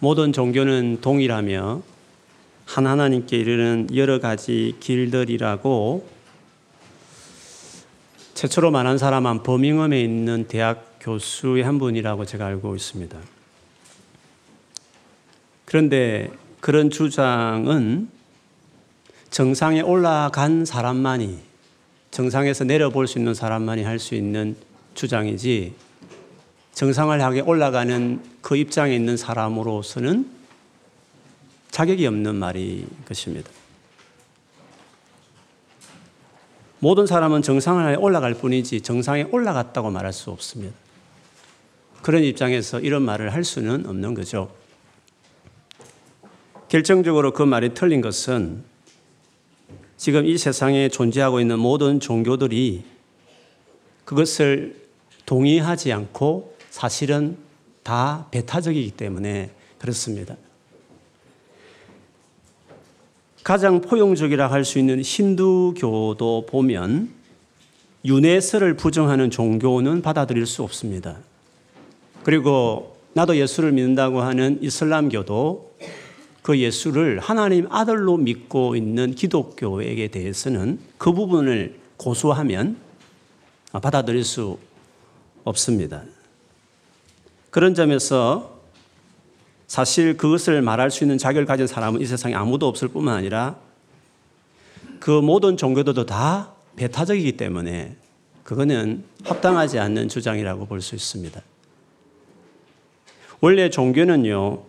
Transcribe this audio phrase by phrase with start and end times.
[0.00, 1.82] 모든 종교는 동일하며
[2.66, 6.06] 한 하나님께 이르는 여러 가지 길들이라고
[8.34, 13.18] 최초로 말한 사람은 버밍엄에 있는 대학 교수의 한 분이라고 제가 알고 있습니다.
[15.64, 16.30] 그런데
[16.60, 18.08] 그런 주장은
[19.30, 21.38] 정상에 올라간 사람만이
[22.10, 24.56] 정상에서 내려볼 수 있는 사람만이 할 수 있는
[24.94, 25.74] 주장이지
[26.78, 30.30] 정상을 향해 올라가는 그 입장에 있는 사람으로서는
[31.72, 33.50] 자격이 없는 말이 것입니다.
[36.78, 40.72] 모든 사람은 정상을 올라갈 뿐이지 정상에 올라갔다고 말할 수 없습니다.
[42.00, 44.54] 그런 입장에서 이런 말을 할 수는 없는 거죠.
[46.68, 48.62] 결정적으로 그 말이 틀린 것은
[49.96, 52.84] 지금 이 세상에 존재하고 있는 모든 종교들이
[54.04, 54.80] 그것을
[55.26, 57.36] 동의하지 않고 사실은
[57.82, 60.36] 다 배타적이기 때문에 그렇습니다.
[63.42, 67.10] 가장 포용적이라 할 수 있는 힌두교도 보면
[68.04, 71.16] 유네스를 부정하는 종교는 받아들일 수 없습니다.
[72.22, 75.74] 그리고 나도 예수를 믿는다고 하는 이슬람교도
[76.42, 82.76] 그 예수를 하나님 아들로 믿고 있는 기독교에게 대해서는 그 부분을 고수하면
[83.72, 84.58] 받아들일 수
[85.42, 86.04] 없습니다.
[87.50, 88.58] 그런 점에서
[89.66, 93.56] 사실 그것을 말할 수 있는 자격을 가진 사람은 이 세상에 아무도 없을 뿐만 아니라
[95.00, 97.96] 그 모든 종교들도 다 배타적이기 때문에
[98.44, 101.40] 그거는 합당하지 않는 주장이라고 볼 수 있습니다.
[103.40, 104.62] 원래 종교는요,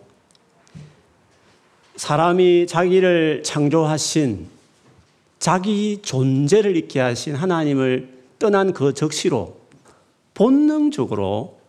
[1.96, 4.48] 사람이 자기를 창조하신
[5.38, 9.58] 자기 존재를 있게 하신 하나님을 떠난 그 적시로
[10.34, 11.59] 본능적으로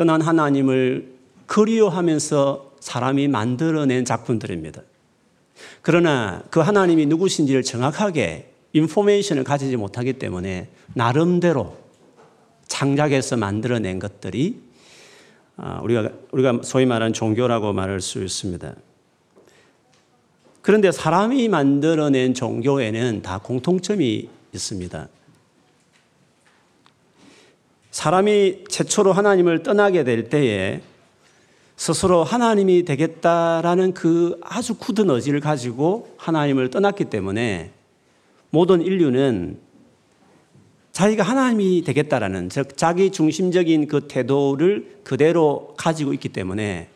[0.00, 1.12] 떠난 하나님을
[1.44, 4.80] 그리워하면서 사람이 만들어낸 작품들입니다.
[5.82, 11.76] 그러나 그 하나님이 누구신지를 정확하게 인포메이션을 가지지 못하기 때문에 나름대로
[12.66, 14.62] 창작해서 만들어낸 것들이
[15.58, 18.74] 아, 우리가 우리가 소위 말하는 종교라고 말할 수 있습니다.
[20.62, 25.08] 그런데 사람이 만들어낸 종교에는 다 공통점이 있습니다.
[27.90, 30.80] 사람이 최초로 하나님을 떠나게 될 때에
[31.76, 37.72] 스스로 하나님이 되겠다라는 그 아주 굳은 의지를 가지고 하나님을 떠났기 때문에
[38.50, 39.58] 모든 인류는
[40.92, 46.88] 자기가 하나님이 되겠다라는 즉 자기 중심적인 그 태도를 그대로 가지고 있기 때문에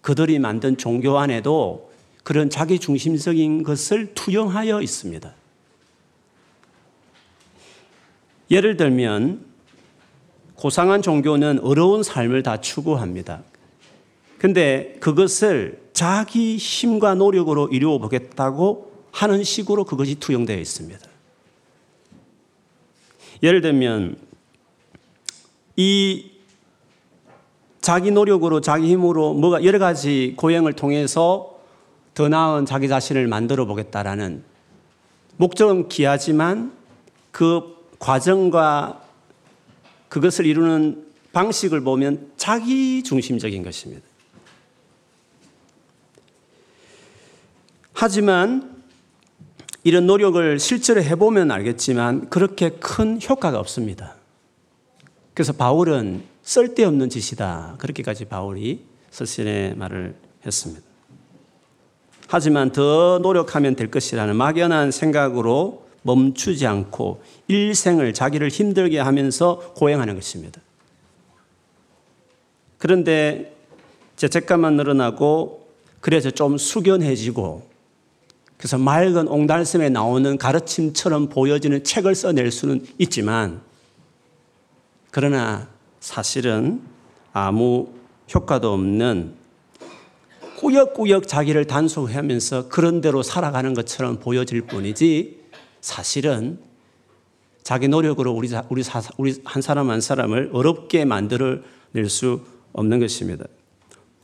[0.00, 1.90] 그들이 만든 종교 안에도
[2.24, 5.34] 그런 자기 중심적인 것을 투영하여 있습니다.
[8.50, 9.51] 예를 들면
[10.56, 13.42] 고상한 종교는 어려운 삶을 다 추구합니다.
[14.38, 21.00] 근데 그것을 자기 힘과 노력으로 이루어 보겠다고 하는 식으로 그것이 투영되어 있습니다.
[23.42, 24.16] 예를 들면
[25.76, 26.30] 이
[27.80, 31.58] 자기 노력으로 자기 힘으로 뭐가 여러 가지 고행을 통해서
[32.14, 34.44] 더 나은 자기 자신을 만들어 보겠다라는
[35.36, 36.72] 목적은 귀하지만
[37.30, 39.01] 그 과정과
[40.12, 44.02] 그것을 이루는 방식을 보면 자기 중심적인 것입니다.
[47.94, 48.76] 하지만
[49.84, 54.16] 이런 노력을 실제로 해보면 알겠지만 그렇게 큰 효과가 없습니다.
[55.32, 57.76] 그래서 바울은 쓸데없는 짓이다.
[57.78, 60.82] 그렇게까지 바울이 서신에 말을 했습니다.
[62.28, 70.60] 하지만 더 노력하면 될 것이라는 막연한 생각으로 멈추지 않고 일생을 자기를 힘들게 하면서 고행하는 것입니다.
[72.78, 73.54] 그런데
[74.16, 75.68] 죄책감만 늘어나고
[76.00, 77.70] 그래서 좀 숙연해지고
[78.56, 83.60] 그래서 맑은 옹달샘에 나오는 가르침처럼 보여지는 책을 써낼 수는 있지만
[85.10, 85.68] 그러나
[86.00, 86.82] 사실은
[87.32, 87.88] 아무
[88.34, 89.34] 효과도 없는
[90.58, 95.41] 꾸역꾸역 자기를 단속하면서 그런 대로 살아가는 것처럼 보여질 뿐이지
[95.82, 96.58] 사실은
[97.62, 98.82] 자기 노력으로 우리, 우리,
[99.18, 101.58] 우리 한 사람 한 사람을 어렵게 만들어
[101.92, 102.40] 낼 수
[102.72, 103.44] 없는 것입니다.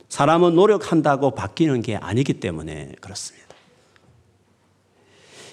[0.07, 3.47] 사람은 노력한다고 바뀌는 게 아니기 때문에 그렇습니다.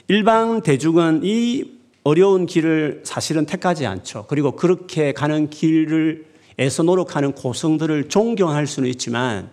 [0.09, 4.27] 일반 대중은 이 어려운 길을 사실은 택하지 않죠.
[4.29, 6.25] 그리고 그렇게 가는 길을
[6.59, 9.51] 애써 노력하는 고성들을 존경할 수는 있지만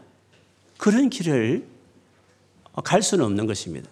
[0.77, 1.65] 그런 길을
[2.83, 3.89] 갈 수는 없는 것입니다.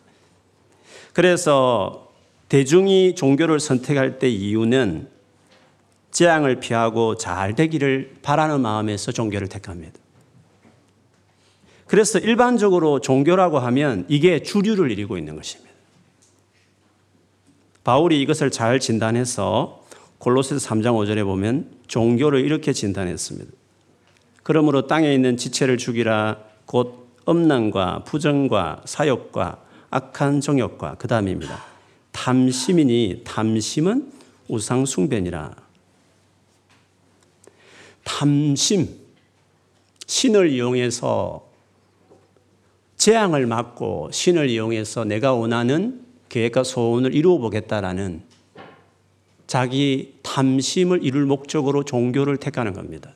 [1.12, 2.11] 그래서
[2.52, 5.08] 대중이 종교를 선택할 때 이유는
[6.12, 9.98] 재앙을 피하고 잘 되기를 바라는 마음에서 종교를 택합니다.
[11.88, 15.72] 그래서 일반적으로 종교라고 하면 이게 주류를 이루고 있는 것입니다.
[17.86, 19.86] 바울이 이것을 잘 진단해서
[20.18, 23.50] 골로새서 3장 5절에 보면 종교를 이렇게 진단했습니다.
[24.44, 31.71] 그러므로 땅에 있는 지체를 죽이라 곧 음란과 부정과 사욕과 악한 정욕과 그 다음입니다.
[32.12, 34.12] 탐심이니 탐심은
[34.48, 35.56] 우상 숭배니라.
[38.04, 39.00] 탐심
[40.08, 41.50] 신을 이용해서
[42.98, 48.22] 재앙을 막고 신을 이용해서 내가 원하는 계획과 소원을 이루어 보겠다라는
[49.48, 53.14] 자기 탐심을 이룰 목적으로 종교를 택하는 겁니다.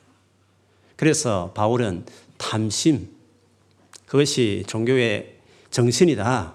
[0.96, 2.04] 그래서 바울은
[2.36, 3.08] 탐심,
[4.06, 5.36] 그것이 종교의
[5.70, 6.54] 정신이다.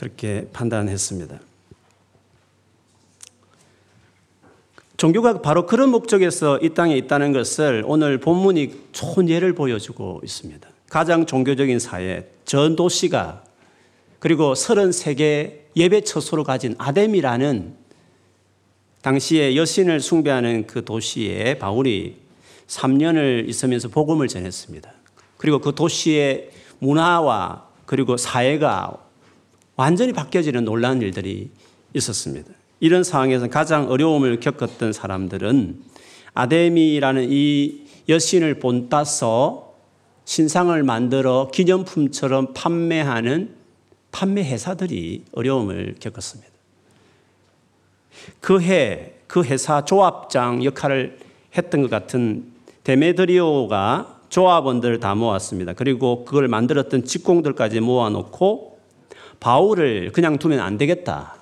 [0.00, 1.38] 그렇게 판단했습니다.
[4.96, 10.66] 종교가 바로 그런 목적에서 이 땅에 있다는 것을 오늘 본문이 좋은 예를 보여주고 있습니다.
[10.88, 13.44] 가장 종교적인 사회, 전 도시가
[14.20, 17.74] 그리고 33개 예배 처소를 가진 아뎀이라는
[19.02, 22.16] 당시에 여신을 숭배하는 그 도시에 바울이
[22.68, 24.90] 3년을 있으면서 복음을 전했습니다.
[25.36, 29.09] 그리고 그 도시의 문화와 그리고 사회가
[29.80, 31.48] 완전히 바뀌어지는 놀라운 일들이
[31.94, 32.52] 있었습니다.
[32.80, 35.82] 이런 상황에서 가장 어려움을 겪었던 사람들은
[36.34, 39.72] 아데미라는 이 여신을 본따서
[40.26, 43.54] 신상을 만들어 기념품처럼 판매하는
[44.12, 46.50] 판매 회사들이 어려움을 겪었습니다.
[48.42, 51.18] 그 해, 그 회사 조합장 역할을
[51.56, 52.52] 했던 것 같은
[52.84, 55.72] 데메드리오가 조합원들을 다 모았습니다.
[55.72, 58.69] 그리고 그걸 만들었던 직공들까지 모아놓고
[59.40, 61.36] 바울을 그냥 두면 안 되겠다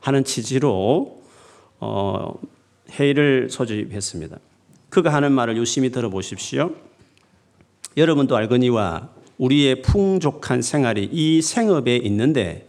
[0.00, 1.22] 하는 취지로
[1.80, 2.34] 어,
[2.90, 4.38] 회의를 소집했습니다.
[4.90, 6.74] 그가 하는 말을 유심히 들어보십시오.
[7.96, 12.68] 여러분도 알거니와 우리의 풍족한 생활이 이 생업에 있는데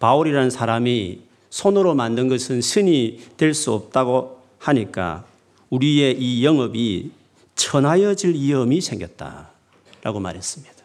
[0.00, 1.20] 바울이라는 사람이
[1.50, 5.24] 손으로 만든 것은 신이 될 수 없다고 하니까
[5.70, 7.10] 우리의 이 영업이
[7.54, 10.77] 천하여질 위험이 생겼다라고 말했습니다.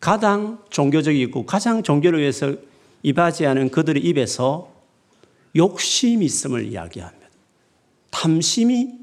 [0.00, 2.54] 가장 종교적이고 가장 종교를 위해서
[3.02, 4.72] 이바지하는 그들의 입에서
[5.54, 7.28] 욕심이 있음을 이야기합니다.
[8.10, 9.00] 탐심이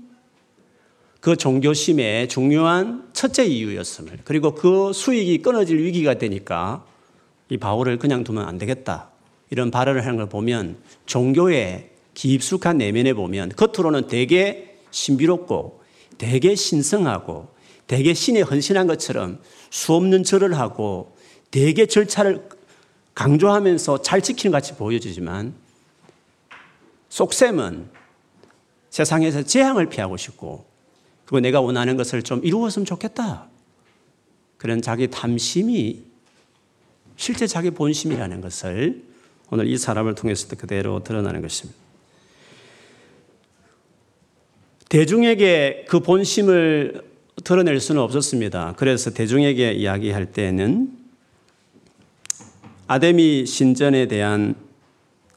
[1.19, 6.85] 그 종교심의 중요한 첫째 이유였음을 그리고 그 수익이 끊어질 위기가 되니까
[7.49, 9.09] 이 바울을 그냥 두면 안 되겠다.
[9.49, 15.81] 이런 발언을 하는 걸 보면 종교의 깊숙한 내면에 보면 겉으로는 되게 신비롭고
[16.17, 17.49] 되게 신성하고
[17.88, 19.39] 되게 신에 헌신한 것처럼
[19.69, 21.16] 수없는 절을 하고
[21.51, 22.48] 되게 절차를
[23.16, 25.56] 강조하면서 잘 지키는 같이 보여지지만
[27.10, 27.89] 속셈은
[28.89, 30.66] 세상에서 재앙을 피하고 싶고
[31.25, 33.48] 그리고 내가 원하는 것을 좀 이루었으면 좋겠다.
[34.57, 36.04] 그런 자기 탐심이
[37.16, 39.04] 실제 자기 본심이라는 것을
[39.50, 41.80] 오늘 이 사람을 통해서 그대로 드러나는 것입니다.
[44.90, 47.06] 대중에게 그 본심을
[47.44, 48.74] 드러낼 수는 없었습니다.
[48.78, 50.92] 그래서 대중에게 이야기할 때는
[52.88, 54.56] 아데미 신전에 대한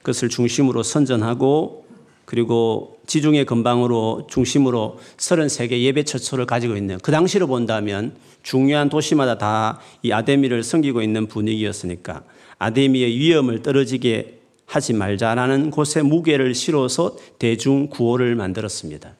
[0.02, 1.86] 것을 중심으로 선전하고
[2.24, 9.80] 그리고 지중해 근방으로 중심으로 33개 예배 처소를 가지고 있는 그 당시로 본다면 중요한 도시마다 다
[10.02, 12.22] 이 아데미를 섬기고 있는 분위기였으니까
[12.58, 19.16] 아데미의 위험을 떨어지게 하지 말자라는 곳에 무게를 실어서 대중 구호를 만들었습니다.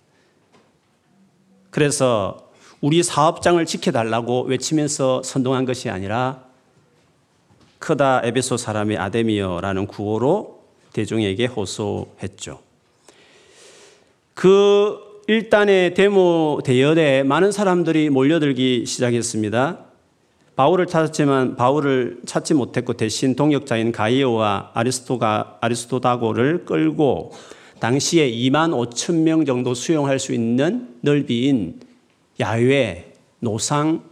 [1.70, 2.49] 그래서
[2.80, 6.44] 우리 사업장을 지켜달라고 외치면서 선동한 것이 아니라
[7.78, 10.60] 크다 에베소 사람의 아데미어라는 구호로
[10.94, 12.60] 대중에게 호소했죠.
[14.34, 19.84] 그 일단의 데모 대열에 많은 사람들이 몰려들기 시작했습니다.
[20.56, 27.32] 바울을 찾았지만 바울을 찾지 못했고 대신 동역자인 가이오와 아리스토가 아리스토다고를 끌고
[27.78, 31.80] 당시에 2만 5천 명 정도 수용할 수 있는 넓이인
[32.40, 34.02] 야외 노상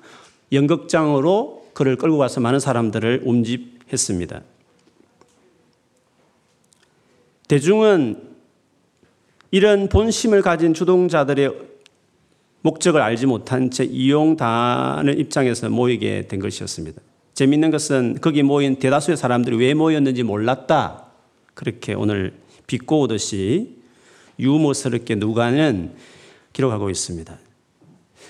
[0.53, 4.43] 연극장으로 그를 끌고 가서 많은 사람들을 움집했습니다.
[7.49, 8.23] 대중은
[9.51, 11.69] 이런 본심을 가진 주동자들의
[12.61, 17.01] 목적을 알지 못한 채 이용당하는 입장에서 모이게 된 것이었습니다.
[17.35, 21.07] 재밌는 것은 거기 모인 대다수의 사람들이 왜 모였는지 몰랐다.
[21.55, 22.35] 그렇게 오늘
[22.67, 23.77] 비꼬듯이
[24.39, 25.95] 유머스럽게 누가는
[26.53, 27.39] 기록하고 있습니다.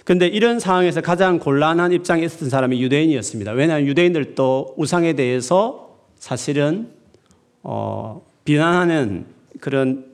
[0.08, 3.52] 그런데 이런 상황에서 가장 곤란한 입장에 있었던 사람이 유대인이었습니다.
[3.52, 6.88] 왜냐하면 유대인들도 우상에 대해서 사실은
[7.62, 9.26] 어, 비난하는
[9.60, 10.06] 그런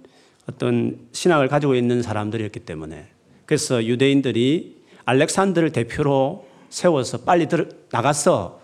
[0.51, 3.07] 어떤 신앙을 가지고 있는 사람들이었기 때문에
[3.47, 8.61] 그래서 유대인들이 알렉산더를 대표로 세워서 빨리 들어, 나가서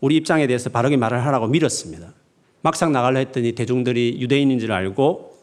[0.00, 2.14] 우리 입장에 대해서 바르게 말을 하라고 밀었습니다.
[2.62, 5.42] 막상 나가려 했더니 대중들이 유대인인 줄 알고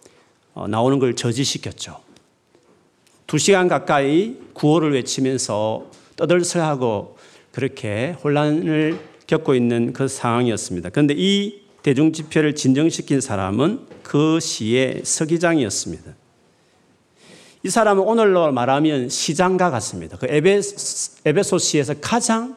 [0.56, 2.07] 어, 나오는 걸 저지시켰죠.
[3.28, 7.18] 두 시간 가까이 구호를 외치면서 떠들썩하고
[7.52, 10.90] 그렇게 혼란을 겪고 있는 그 상황이었습니다.
[10.90, 16.16] 그런데 이 대중 집회를 진정시킨 사람은 그 시의 서기장이었습니다.
[17.64, 20.18] 이 사람은 오늘로 말하면 시장가 같습니다.
[20.18, 22.56] 그 에베소 시에서 가장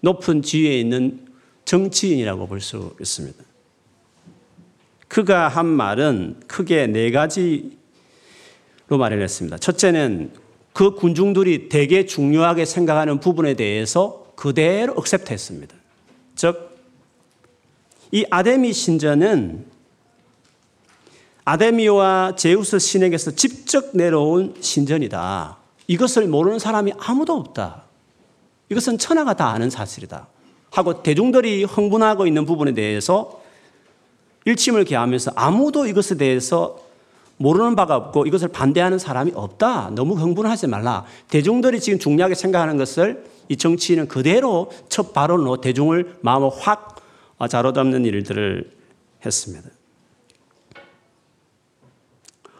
[0.00, 1.26] 높은 지위에 있는
[1.64, 3.42] 정치인이라고 볼 수 있습니다.
[5.06, 7.78] 그가 한 말은 크게 네 가지
[8.88, 9.56] 로 말을 했습니다.
[9.58, 10.32] 첫째는
[10.72, 15.74] 그 군중들이 되게 중요하게 생각하는 부분에 대해서 그대로 억셉트했습니다.
[16.34, 16.76] 즉,
[18.12, 19.66] 이 아데미 신전은
[21.44, 25.58] 아데미와 제우스 신에게서 직접 내려온 신전이다.
[25.86, 27.84] 이것을 모르는 사람이 아무도 없다.
[28.70, 30.26] 이것은 천하가 다 아는 사실이다.
[30.70, 33.42] 하고 대중들이 흥분하고 있는 부분에 대해서
[34.46, 36.83] 일침을 개하면서 아무도 이것에 대해서
[37.36, 39.90] 모르는 바가 없고 이것을 반대하는 사람이 없다.
[39.94, 41.04] 너무 흥분하지 말라.
[41.28, 47.02] 대중들이 지금 중요하게 생각하는 것을 이 정치인은 그대로 첫 발언으로 대중을 마음을 확
[47.48, 48.70] 자로잡는 일들을
[49.26, 49.68] 했습니다.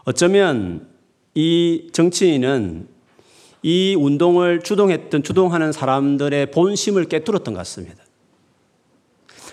[0.04, 0.88] 어쩌면
[1.34, 2.88] 이 정치인은
[3.62, 8.04] 이 운동을 주동했던, 주동하는 사람들의 본심을 깨뚫었던 것 같습니다.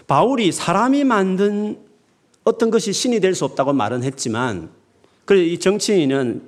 [0.07, 1.79] 바울이 사람이 만든
[2.43, 4.71] 어떤 것이 신이 될 수 없다고 말은 했지만,
[5.31, 6.41] 그래 이 정치인은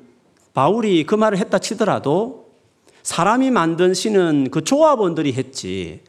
[0.53, 2.51] 바울이 그 말을 했다 치더라도
[3.01, 6.01] 사람이 만든 신은 그 조합원들이 했지.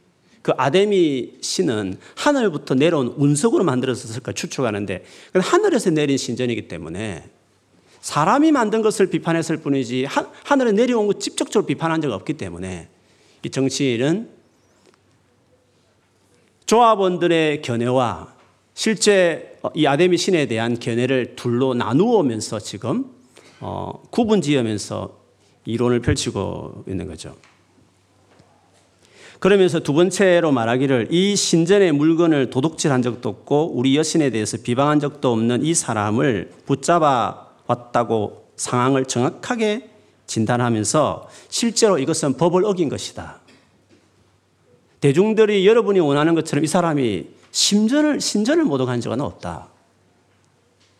[0.42, 5.04] 그 아데미 신은 하늘부터 내려온 운석으로 만들어졌을까 추측하는데,
[5.34, 7.30] 하늘에서 내린 신전이기 때문에
[8.00, 12.88] 사람이 만든 것을 비판했을 뿐이지 하 늘에 내려온 것 직접적으로 비판한 적 없기 때문에
[13.44, 14.30] 이 정치인은
[16.66, 18.33] 조합원들의 견해와
[18.74, 23.06] 실제 이 아데미 신에 대한 견해를 둘로 나누어면서 지금
[23.60, 25.16] 어, 구분 지으면서
[25.64, 27.34] 이론을 펼치고 있는 거죠.
[29.38, 35.32] 그러면서 두 번째로 말하기를 이 신전의 물건을 도둑질한 적도 없고 우리 여신에 대해서 비방한 적도
[35.32, 39.90] 없는 이 사람을 붙잡아 왔다고 상황을 정확하게
[40.26, 43.40] 진단하면서 실제로 이것은 법을 어긴 것이다.
[45.00, 49.68] 대중들이 여러분이 원하는 것처럼 이 사람이 심전을, 신전을 모독한 적은 없다.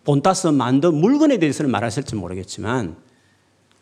[0.05, 2.97] 본따서 만든 물건에 대해서는 말하실지 모르겠지만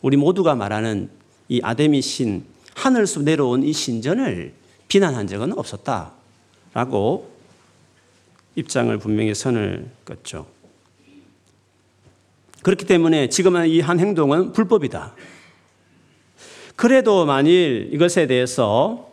[0.00, 1.10] 우리 모두가 말하는
[1.50, 4.54] 이 아데미 신, 하늘에서 내려온 이 신전을
[4.88, 6.12] 비난한 적은 없었다.
[6.72, 7.30] 라고
[8.54, 10.46] 입장을 분명히 선을 껐죠.
[12.62, 15.14] 그렇기 때문에 지금은 이한 행동은 불법이다.
[16.76, 19.11] 그래도 만일 이것에 대해서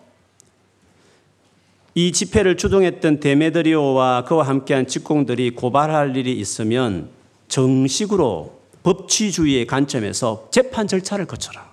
[2.00, 7.10] 이 집회를 주동했던 데메드리오와 그와 함께한 직공들이 고발할 일이 있으면
[7.50, 11.70] 정식으로 법치주의의 관점에서 재판 절차를 거쳐라.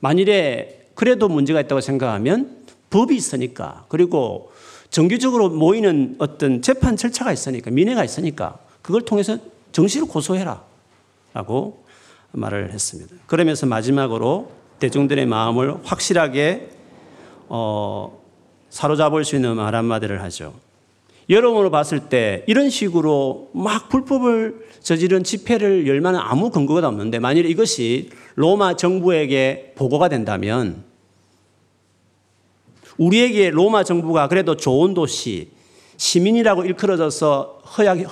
[0.00, 2.58] 만일에 그래도 문제가 있다고 생각하면
[2.90, 4.50] 법이 있으니까 그리고
[4.90, 9.38] 정기적으로 모이는 어떤 재판 절차가 있으니까 민회가 있으니까 그걸 통해서
[9.70, 10.60] 정시로 고소해라.
[11.34, 11.84] 라고
[12.32, 13.14] 말을 했습니다.
[13.28, 14.50] 그러면서 마지막으로
[14.80, 16.70] 대중들의 마음을 확실하게
[17.48, 18.23] 어,
[18.74, 20.52] 사로잡을 수 있는 말 한마디를 하죠.
[21.30, 27.46] 여러분으로 봤을 때 이런 식으로 막 불법을 저지른 집회를 열 만한 아무 근거가 없는데 만일
[27.46, 30.82] 이것이 로마 정부에게 보고가 된다면
[32.98, 35.50] 우리에게 로마 정부가 그래도 좋은 도시,
[35.96, 37.62] 시민이라고 일컬어져서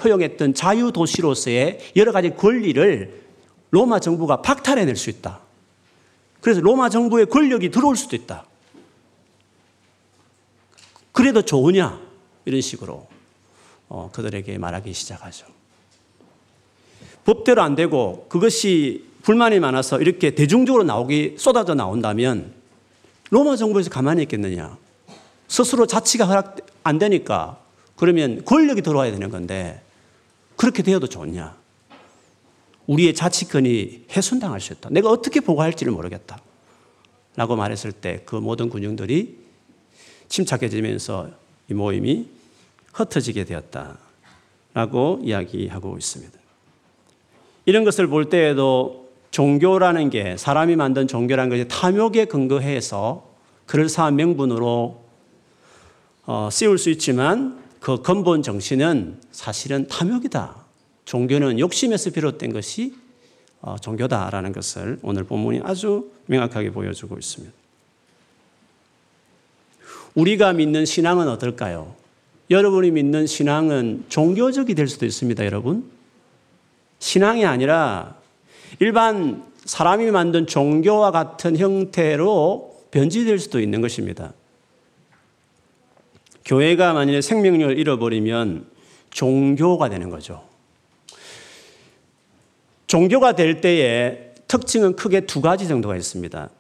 [0.05, 3.21] 허용했던 자유도시로서의 여러 가지 권리를
[3.73, 5.41] 로마 정부가 박탈해낼 수 있다.
[6.41, 8.47] 그래서 로마 정부의 권력이 들어올 수도 있다.
[11.13, 12.01] 그래도 좋으냐?
[12.45, 13.07] 이런 식으로
[13.89, 15.47] 어, 그들에게 말하기 시작하죠.
[17.25, 22.55] 법대로 안 되고 그것이 불만이 많아서 이렇게 대중적으로 나오기 쏟아져 나온다면
[23.31, 24.77] 로마 정부에서 가만히 있겠느냐?
[25.47, 27.59] 스스로 자치가 허락 안 되니까
[27.95, 29.83] 그러면 권력이 들어와야 되는 건데
[30.57, 31.57] 그렇게 되어도 좋냐?
[32.87, 34.89] 우리의 자치권이 훼손당할 수 있다.
[34.91, 36.41] 내가 어떻게 보고할지를 모르겠다.
[37.37, 39.42] 라고 말했을 때 그 모든 군중들이
[40.33, 41.29] 침착해지면서
[41.69, 42.27] 이 모임이
[42.95, 43.99] 흩어지게 되었다.
[44.75, 46.39] 라고 이야기하고 있습니다.
[47.67, 53.31] 이런 것을 볼 때에도 종교라는 게 사람이 만든 종교라는 것이 탐욕에 근거해서
[53.67, 55.03] 그럴싸한 명분으로
[56.25, 60.57] 어, 씌울 수 있지만 그 근본 정신은 사실은 탐욕이다.
[61.05, 62.95] 종교는 욕심에서 비롯된 것이
[63.61, 67.62] 어, 종교다라는 것을 오늘 본문이 아주 명확하게 보여주고 있습니다.
[70.15, 71.95] 우리가 믿는 신앙은 어떨까요?
[72.51, 75.91] 여러분이 믿는 신앙은 종교적이 될 수도 있습니다, 여러분.
[76.99, 78.17] 신앙이 아니라
[78.79, 84.35] 일반 사람이 만든 종교와 같은 형태로 변질될 수도 있는 것입니다.
[86.45, 88.67] 교회가 만약에 생명력을 잃어버리면
[89.11, 90.45] 종교가 되는 거죠.
[92.87, 96.51] 종교가 될 때에 특징은 크게 두 가지 정도가 있습니다.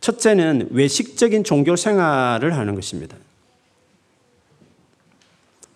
[0.00, 3.16] 첫째는 외식적인 종교 생활을 하는 것입니다.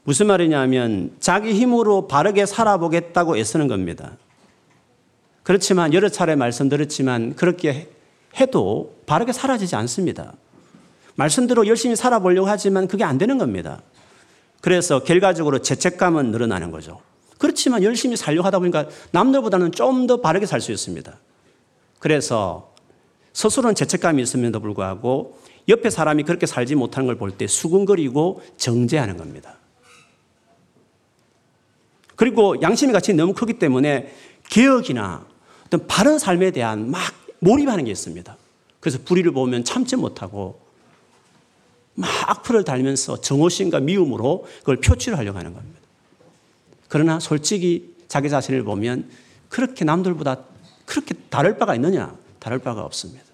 [0.04, 4.16] 무슨 말이냐면 자기 힘으로 바르게 살아보겠다고 애쓰는 겁니다.
[5.42, 7.88] 그렇지만 여러 차례 말씀드렸지만 그렇게
[8.38, 10.34] 해도 바르게 사라지지 않습니다.
[11.16, 13.82] 말씀대로 열심히 살아보려고 하지만 그게 안 되는 겁니다.
[14.60, 17.00] 그래서 결과적으로 죄책감은 늘어나는 거죠.
[17.38, 21.18] 그렇지만 열심히 살려고 하다 보니까 남들보다는 좀 더 바르게 살 수 있습니다.
[21.98, 22.69] 그래서
[23.32, 29.56] 스스로는 죄책감이 있음에도 불구하고 옆에 사람이 그렇게 살지 못하는 걸 볼 때 수근거리고 정죄하는 겁니다.
[32.16, 34.12] 그리고 양심의 가치 너무 크기 때문에
[34.48, 35.24] 개혁이나
[35.66, 37.00] 어떤 바른 삶에 대한 막
[37.38, 38.36] 몰입하는 게 있습니다.
[38.80, 40.60] 그래서 불의를 보면 참지 못하고
[41.94, 45.78] 막 악플을 달면서 정오심과 미움으로 그걸 표출하려고 하는 겁니다.
[46.88, 49.08] 그러나 솔직히 자기 자신을 보면
[49.48, 50.38] 그렇게 남들보다
[50.86, 52.14] 그렇게 다를 바가 있느냐?
[52.40, 53.24] 다를 바가 없습니다.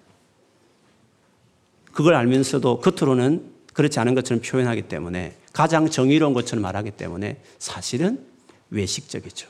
[1.91, 8.23] 그걸 알면서도 겉으로는 그렇지 않은 것처럼 표현하기 때문에 가장 정의로운 것처럼 말하기 때문에 사실은
[8.69, 9.47] 외식적이죠.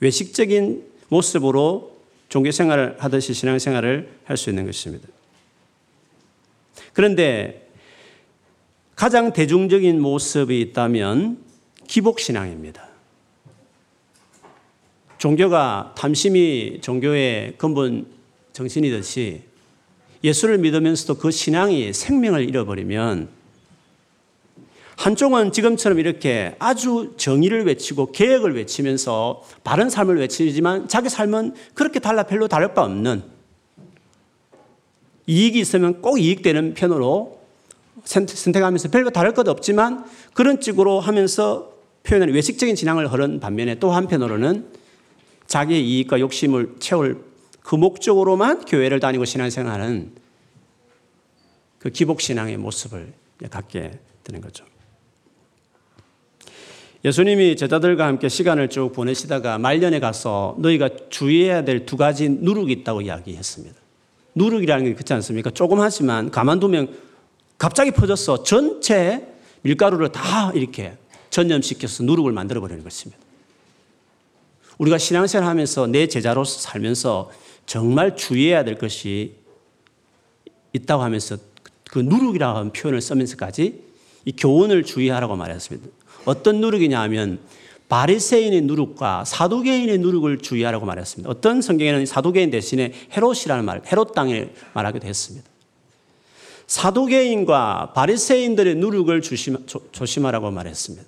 [0.00, 1.98] 외식적인 모습으로
[2.30, 5.06] 종교 생활을 하듯이 신앙 생활을 할 수 있는 것입니다.
[6.92, 7.68] 그런데
[8.96, 11.38] 가장 대중적인 모습이 있다면
[11.86, 12.88] 기복신앙입니다.
[15.18, 18.13] 종교가 탐심이 종교의 근본
[18.54, 19.42] 정신이듯이
[20.22, 23.28] 예수를 믿으면서도 그 신앙이 생명을 잃어버리면
[24.96, 32.22] 한쪽은 지금처럼 이렇게 아주 정의를 외치고 개혁을 외치면서 바른 삶을 외치지만 자기 삶은 그렇게 달라
[32.22, 33.24] 별로 다를 바 없는
[35.26, 37.40] 이익이 있으면 꼭 이익되는 편으로
[38.04, 41.72] 선택하면서 별로 다를 것 없지만 그런 쪽으로 하면서
[42.04, 44.66] 표현하는 외식적인 진앙을 흐른 반면에 또 한편으로는
[45.48, 47.33] 자기의 이익과 욕심을 채울
[47.64, 50.12] 그 목적으로만 교회를 다니고 신앙생활하는
[51.78, 53.14] 그 기복신앙의 모습을
[53.50, 54.66] 갖게 되는 거죠.
[57.06, 63.00] 예수님이 제자들과 함께 시간을 쭉 보내시다가 말년에 가서 너희가 주의해야 될 두 가지 누룩이 있다고
[63.00, 63.76] 이야기했습니다.
[64.34, 65.48] 누룩이라는 게 그렇지 않습니까?
[65.48, 66.98] 조금 하지만 가만두면
[67.56, 69.26] 갑자기 퍼져서 전체
[69.62, 70.98] 밀가루를 다 이렇게
[71.30, 73.22] 전염시켜서 누룩을 만들어버리는 것입니다.
[74.76, 77.30] 우리가 신앙생활 하면서 내 제자로서 살면서
[77.66, 79.34] 정말 주의해야 될 것이
[80.72, 81.36] 있다고 하면서
[81.90, 83.82] 그 누룩이라고 하는 표현을 쓰면서까지
[84.24, 85.88] 이 교훈을 주의하라고 말했습니다.
[86.24, 87.38] 어떤 누룩이냐 하면
[87.88, 91.30] 바리새인의 누룩과 사두개인의 누룩을 주의하라고 말했습니다.
[91.30, 95.48] 어떤 성경에는 사두개인 대신에 헤롯이라는 말, 헤롯 땅을 말하기도 했습니다.
[96.66, 99.58] 사두개인과 바리새인들의 누룩을 조심,
[99.92, 101.06] 조심하라고 말했습니다.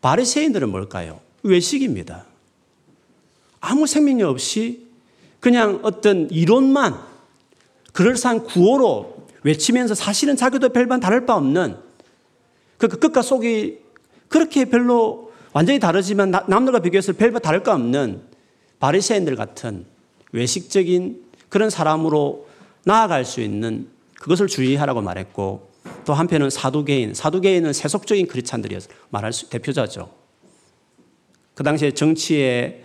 [0.00, 1.20] 바리새인들은 뭘까요?
[1.42, 2.24] 외식입니다.
[3.60, 4.85] 아무 생명력 없이
[5.46, 6.98] 그냥 어떤 이론만
[7.92, 11.76] 그럴싸한 구호로 외치면서 사실은 자기도 별반 다를 바 없는
[12.78, 13.78] 그 끝과 속이
[14.26, 18.22] 그렇게 별로 완전히 다르지만 남들과 비교해서 별반 다를 바 없는
[18.80, 19.86] 바리새인들 같은
[20.32, 22.48] 외식적인 그런 사람으로
[22.84, 25.70] 나아갈 수 있는 그것을 주의하라고 말했고
[26.04, 30.10] 또 한편은 사두개인, 사두개인은 세속적인 크리스찬들이어서 말할 수 대표자죠.
[31.54, 32.82] 그 당시에 정치에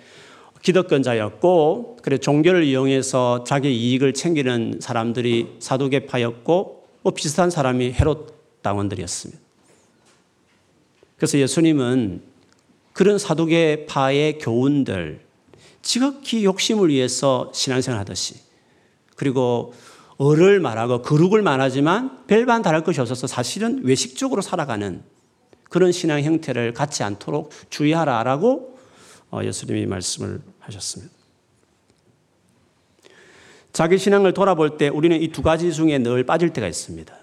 [0.62, 9.41] 기득권자였고 그래 종교를 이용해서 자기 이익을 챙기는 사람들이 사두개파였고 뭐 비슷한 사람이 헤롯 당원들이었습니다.
[11.17, 12.21] 그래서 예수님은
[12.93, 15.21] 그런 사두개파의 교훈들
[15.82, 18.36] 지극히 욕심을 위해서 신앙생활 하듯이
[19.15, 19.74] 그리고
[20.17, 25.02] 어를 말하고 거룩을 말하지만 별반 다를 것이 없어서 사실은 외식적으로 살아가는
[25.69, 28.78] 그런 신앙 형태를 갖지 않도록 주의하라라고
[29.32, 31.13] 어, 예수님이 말씀을 하셨습니다.
[33.74, 37.13] 자기 신앙을 돌아볼 때 우리는 이 두 가지 중에 늘 빠질 때가 있습니다.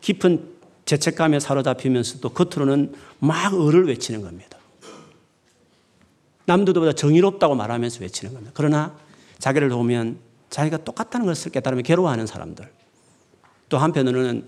[0.00, 0.50] 깊은
[0.86, 4.58] 죄책감에 사로잡히면서도 겉으로는 막 을을 외치는 겁니다.
[6.46, 8.52] 남들보다 정의롭다고 말하면서 외치는 겁니다.
[8.54, 8.96] 그러나
[9.38, 12.68] 자기를 보면 자기가 똑같다는 것을 깨달으면 괴로워하는 사람들.
[13.68, 14.44] 또 한편으로는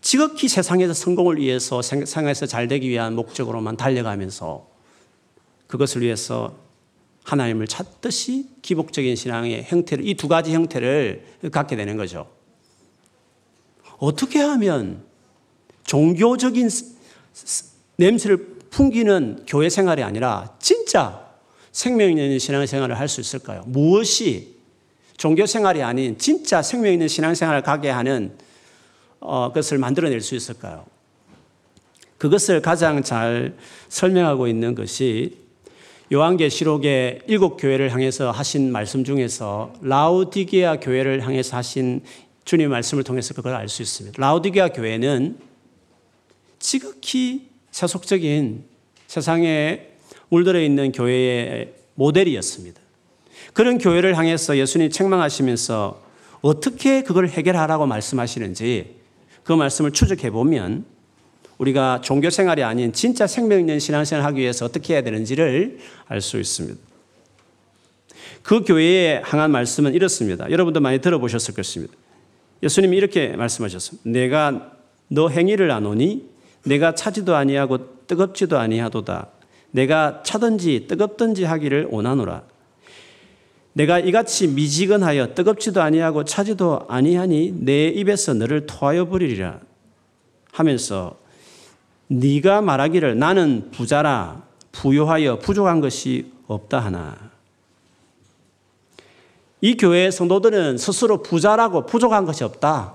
[0.00, 4.71] 지극히 세상에서 성공을 위해서 세상에서 잘 되기 위한 목적으로만 달려가면서
[5.72, 6.54] 그것을 위해서
[7.24, 12.28] 하나님을 찾듯이 기복적인 신앙의 형태를 이 두 가지 형태를 갖게 되는 거죠.
[13.96, 15.02] 어떻게 하면
[15.84, 16.68] 종교적인
[17.96, 21.26] 냄새를 풍기는 교회 생활이 아니라 진짜
[21.70, 23.62] 생명 있는 신앙 생활을 할 수 있을까요?
[23.66, 24.56] 무엇이
[25.16, 28.36] 종교 생활이 아닌 진짜 생명 있는 신앙 생활을 가게 하는
[29.20, 30.84] 어, 것을 만들어낼 수 있을까요?
[32.18, 33.56] 그것을 가장 잘
[33.88, 35.41] 설명하고 있는 것이
[36.12, 42.02] 요한계시록의 일곱 교회를 향해서 하신 말씀 중에서 라우디게아 교회를 향해서 하신
[42.44, 44.20] 주님 말씀을 통해서 그걸 알 수 있습니다.
[44.20, 45.38] 라우디게아 교회는
[46.58, 48.64] 지극히 세속적인
[49.06, 49.86] 세상에
[50.28, 52.80] 물들어 있는 교회의 모델이었습니다.
[53.54, 56.02] 그런 교회를 향해서 예수님 책망하시면서
[56.42, 58.96] 어떻게 그걸 해결하라고 말씀하시는지
[59.44, 60.84] 그 말씀을 추적해 보면
[61.62, 66.40] 우리가 종교 생활이 아닌 진짜 생명 있는 신앙생활을 하기 위해서 어떻게 해야 되는지를 알 수
[66.40, 66.78] 있습니다.
[68.42, 70.50] 그 교회에 향한 말씀은 이렇습니다.
[70.50, 71.94] 여러분도 많이 들어보셨을 것입니다.
[72.64, 74.10] 예수님이 이렇게 말씀하셨습니다.
[74.10, 74.72] 내가
[75.06, 76.28] 너 행위를 아노니
[76.64, 79.28] 내가 차지도 아니하고 뜨겁지도 아니하도다.
[79.70, 82.42] 내가 차든지 뜨겁든지 하기를 원하노라.
[83.74, 89.60] 내가 이같이 미지근하여 뜨겁지도 아니하고 차지도 아니하니 내 입에서 너를 토하여 버리리라
[90.52, 91.21] 하면서
[92.12, 97.16] 네가 말하기를 나는 부자라 부요하여 부족한 것이 없다 하나.
[99.60, 102.94] 이 교회 성도들은 스스로 부자라고 부족한 것이 없다.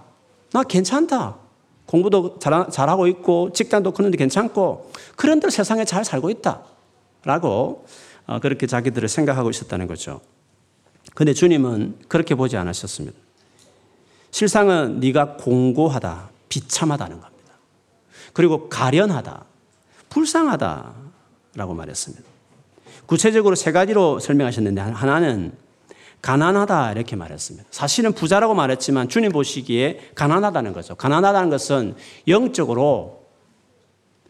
[0.51, 1.37] 나 괜찮다.
[1.85, 6.61] 공부도 잘, 잘하고 있고 직장도 그런데 괜찮고 그런데 세상에 잘 살고 있다.
[7.23, 7.85] 라고
[8.25, 10.19] 어, 그렇게 자기들을 생각하고 있었다는 거죠.
[11.13, 13.17] 근데 주님은 그렇게 보지 않으셨습니다.
[14.31, 17.36] 실상은 네가 공고하다, 비참하다는 겁니다.
[18.37, 19.45] 그리고 가련하다,
[20.09, 22.23] 불쌍하다라고 말했습니다.
[23.07, 25.53] 구체적으로 세 가지로 설명하셨는데 하나는
[26.21, 27.67] 가난하다 이렇게 말했습니다.
[27.71, 30.93] 사실은 부자라고 말했지만 주님 보시기에 가난하다는 거죠.
[30.93, 31.95] 가난하다는 것은
[32.27, 33.23] 영적으로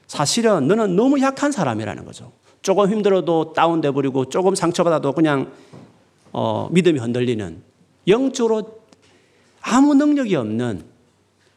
[0.07, 2.31] 사실은 너는 너무 약한 사람이라는 거죠.
[2.61, 5.51] 조금 힘들어도 다운돼 버리고 조금 상처받아도 그냥
[6.31, 7.61] 어, 믿음이 흔들리는
[8.07, 8.79] 영적으로
[9.59, 10.85] 아무 능력이 없는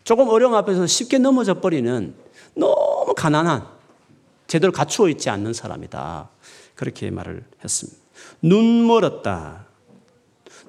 [0.03, 2.19] 조금 어려움 앞에서 쉽게 넘어져 버리는
[2.55, 3.67] 너무 가난한
[4.47, 6.29] 제대로 갖추어 있지 않는 사람이다.
[6.75, 7.99] 그렇게 말을 했습니다.
[8.43, 9.67] 눈 멀었다.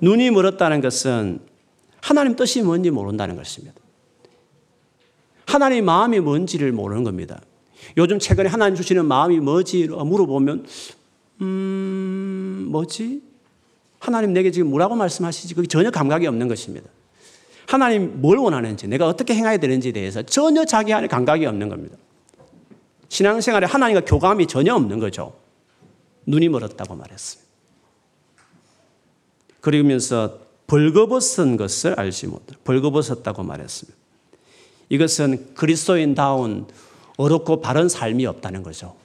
[0.01, 1.39] 눈이 멀었다는 것은
[2.01, 3.79] 하나님 뜻이 뭔지 모른다는 것입니다.
[5.45, 7.41] 하나님 마음이 뭔지를 모르는 겁니다.
[7.97, 9.87] 요즘 최근에 하나님 주시는 마음이 뭐지?
[9.87, 10.65] 물어보면,
[11.41, 13.21] 음, 뭐지?
[13.99, 15.53] 하나님 내게 지금 뭐라고 말씀하시지?
[15.53, 16.89] 그게 전혀 감각이 없는 것입니다.
[17.71, 21.95] 하나님 뭘 원하는지, 내가 어떻게 행해야 되는지에 대해서 전혀 자기 안에 감각이 없는 겁니다.
[23.07, 25.33] 신앙생활에 하나님과 교감이 전혀 없는 거죠.
[26.25, 27.49] 눈이 멀었다고 말했습니다.
[29.61, 33.97] 그러면서 벌거벗은 것을 알지 못해 벌거벗었다고 말했습니다.
[34.89, 36.67] 이것은 그리스도인다운
[37.15, 38.95] 어렵고 바른 삶이 없다는 거죠.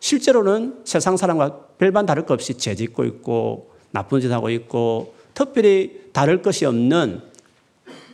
[0.00, 6.02] 실제로는 세상 사람과 별반 다를 것 없이 죄 짓고 있고 나쁜 짓 하고 있고 특별히
[6.12, 7.31] 다를 것이 없는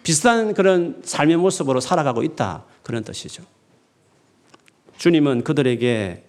[0.02, 2.64] 비슷한 그런 삶의 모습으로 살아가고 있다.
[2.82, 3.42] 그런 뜻이죠.
[4.96, 6.24] 주님은 그들에게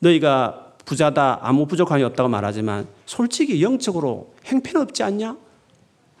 [0.00, 5.36] 너희가 부자다, 아무 부족함이 없다고 말하지만 솔직히 영적으로 행편없지 않냐?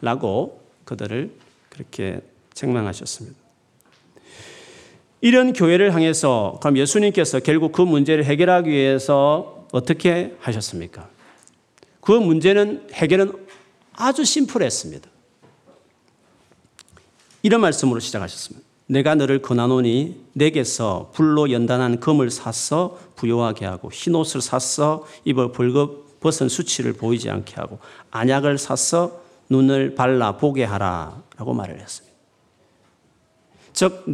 [0.00, 1.30] 라고 그들을
[1.68, 2.20] 그렇게
[2.54, 3.36] 책망하셨습니다.
[5.20, 11.08] 이런 교회를 향해서 그럼 예수님께서 결국 그 문제를 해결하기 위해서 어떻게 하셨습니까?
[12.00, 13.32] 그 문제는 해결은
[13.92, 15.09] 아주 심플했습니다.
[17.42, 18.66] 이런 말씀으로 시작하셨습니다.
[18.86, 26.04] 내가 너를 권하노니 내게서 불로 연단한 금을 샀어 부요하게 하고 흰 옷을 샀어 입어 벌거
[26.20, 27.78] 벗은 수치를 보이지 않게 하고
[28.10, 32.16] 안약을 샀어 눈을 발라 보게 하라라고 말을 했습니다.
[33.72, 34.04] 즉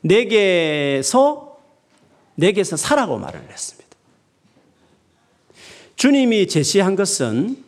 [0.00, 1.58] 내게서
[2.34, 3.84] 내게서 사라고 말을 했습니다.
[5.96, 7.62] 주님이 제시한 것은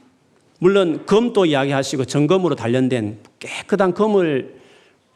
[0.59, 4.56] 물론 금도 이야기하시고 정금으로 단련된 깨끗한 금을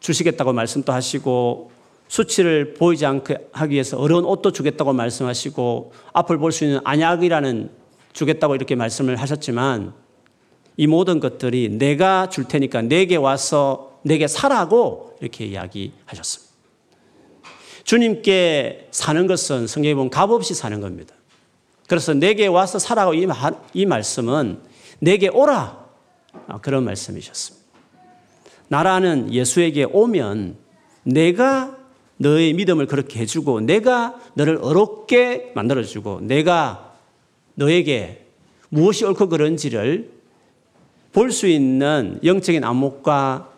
[0.00, 1.70] 주시겠다고 말씀도 하시고
[2.08, 7.70] 수치를 보이지 않게 하기 위해서 어려운 옷도 주겠다고 말씀하시고 앞을 볼 수 있는 안약이라는
[8.12, 9.94] 주겠다고 이렇게 말씀을 하셨지만
[10.76, 16.50] 이 모든 것들이 내가 줄 테니까 내게 와서 내게 사라고 이렇게 이야기하셨습니다.
[17.84, 21.14] 주님께 사는 것은 성경에 보면 값없이 사는 겁니다.
[21.86, 23.26] 그래서 내게 와서 살아고 이,
[23.74, 24.62] 이 말씀은
[25.00, 25.86] 내게 오라.
[26.46, 27.59] 아, 그런 말씀이셨습니다.
[28.70, 30.56] 나라는 예수에게 오면
[31.02, 31.76] 내가
[32.18, 36.94] 너의 믿음을 그렇게 해주고 내가 너를 어렵게 만들어주고 내가
[37.54, 38.26] 너에게
[38.68, 40.10] 무엇이 옳고 그른지를
[41.12, 43.50] 볼 수 있는 영적인 안목과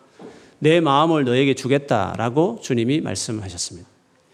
[0.59, 3.87] 내 마음을 너에게 주겠다라고 주님이 말씀하셨습니다.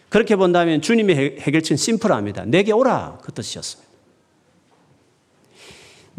[0.08, 2.44] 그렇게 본다면 주님의 해결책은 심플합니다.
[2.44, 3.87] 내게 오라 그 뜻이었습니다.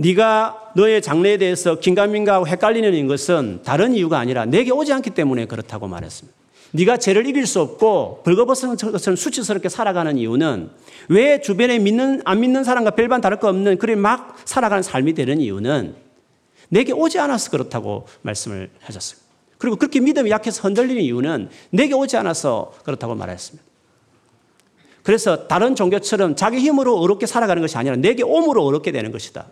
[0.01, 5.89] 네가 너의 장래에 대해서 긴가민가하고 헷갈리는 것은 다른 이유가 아니라 내게 오지 않기 때문에 그렇다고
[5.89, 6.37] 말했습니다.
[6.71, 10.69] 네가 죄를 이길 수 없고 벌거벗은 것처럼 수치스럽게 살아가는 이유는
[11.09, 15.41] 왜 주변에 믿는 안 믿는 사람과 별반 다를 거 없는 그래 막 살아가는 삶이 되는
[15.41, 15.95] 이유는
[16.69, 19.19] 내게 오지 않아서 그렇다고 말씀을 하셨어요.
[19.57, 23.67] 그리고 그렇게 믿음이 약해서 흔들리는 이유는 내게 오지 않아서 그렇다고 말했습니다.
[25.03, 29.47] 그래서 다른 종교처럼 자기 힘으로 어렵게 살아가는 것이 아니라 내게 옴으로 어렵게 되는 것이다.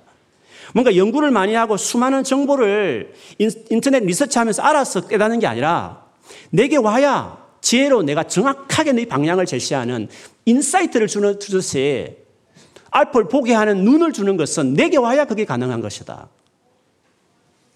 [0.74, 6.06] 뭔가 연구를 많이 하고 수많은 정보를 인터넷 리서치하면서 알아서 깨닫는 게 아니라
[6.50, 10.10] 내게 와야 지혜로 내가 정확하게 네 방향을 제시하는
[10.46, 12.18] insight를 주는 주듯이
[12.92, 16.30] 알파를 보게 하는 눈을 주는 것은 내게 와야 그게 가능한 것이다.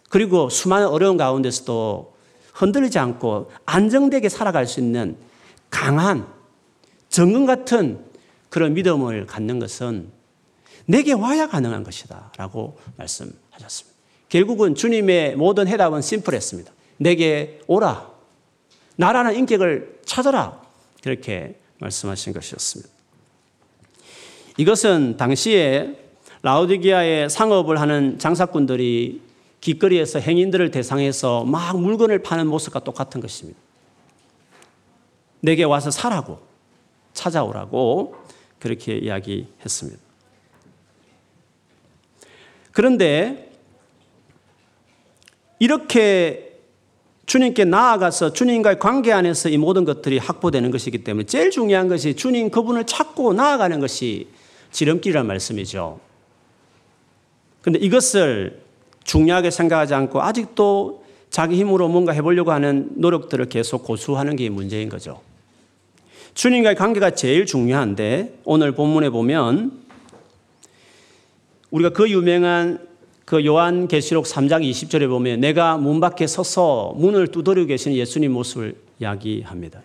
[0.10, 2.14] 그리고 수많은 어려운 가운데서도
[2.54, 5.18] 흔들리지 않고 안정되게 살아갈 수 있는
[5.70, 6.28] 강한
[7.10, 8.00] 정금 같은
[8.50, 10.10] 그런 믿음을 갖는 것은
[10.92, 12.34] 내게 와야 가능한 것이다.
[12.36, 13.98] 라고 말씀하셨습니다.
[14.28, 16.70] 결국은 주님의 모든 해답은 심플했습니다.
[16.98, 18.12] 내게 오라.
[18.98, 20.62] 나라는 인격을 찾아라.
[21.02, 22.92] 그렇게 말씀하신 것이었습니다.
[24.58, 25.98] 이것은 당시에
[26.42, 29.22] 라우디기아의 상업을 하는 장사꾼들이
[29.62, 33.58] 길거리에서 행인들을 대상해서 막 물건을 파는 모습과 똑같은 것입니다.
[35.40, 36.40] 내게 와서 사라고
[37.14, 38.16] 찾아오라고
[38.60, 40.11] 그렇게 이야기했습니다.
[42.72, 43.52] 그런데
[45.60, 46.52] 이렇게
[47.26, 52.50] 주님께 나아가서 주님과의 관계 안에서 이 모든 것들이 확보되는 것이기 때문에 제일 중요한 것이 주님
[52.50, 54.28] 그분을 찾고 나아가는 것이
[54.72, 56.00] 지름길이란 말씀이죠.
[57.62, 58.62] 근데 이것을
[59.04, 65.22] 중요하게 생각하지 않고 아직도 자기 힘으로 뭔가 해보려고 하는 노력들을 계속 고수하는 게 문제인 거죠.
[66.34, 69.81] 주님과의 관계가 제일 중요한데 오늘 본문에 보면
[71.72, 72.88] 우리가 그 유명한
[73.26, 78.76] 그 요한 계시록 3장 20절에 보면 내가 문 밖에 서서 문을 두드리고 계신 예수님 모습을
[79.00, 79.82] 이야기합니다.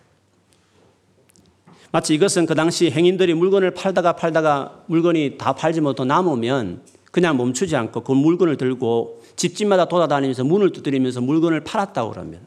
[1.93, 7.77] 마치 이것은 그 당시 행인들이 물건을 팔다가 팔다가 물건이 다 팔지 못하고 남으면 그냥 멈추지
[7.77, 12.41] 않고 그 물건을 들고 집집마다 돌아다니면서 문을 두드리면서 물건을 팔았다고 그러면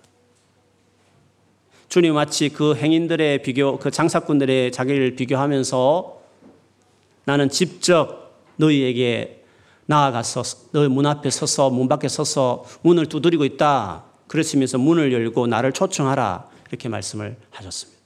[1.87, 6.19] 주님 마치 그 행인들의 비교, 그 장사꾼들의 자기를 비교하면서
[7.25, 8.28] 나는 직접
[8.59, 9.43] 너희에게
[9.85, 14.03] 나아가서 너희 문 앞에 서서 문 밖에 서서 문을 두드리고 있다.
[14.27, 16.47] 그러시면서 문을 열고 나를 초청하라.
[16.69, 17.99] 이렇게 말씀을 하셨습니다.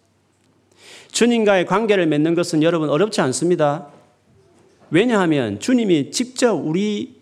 [1.12, 3.88] 주님과의 관계를 맺는 것은 여러분 어렵지 않습니다.
[4.89, 7.22] 왜냐하면 주님이 직접 우리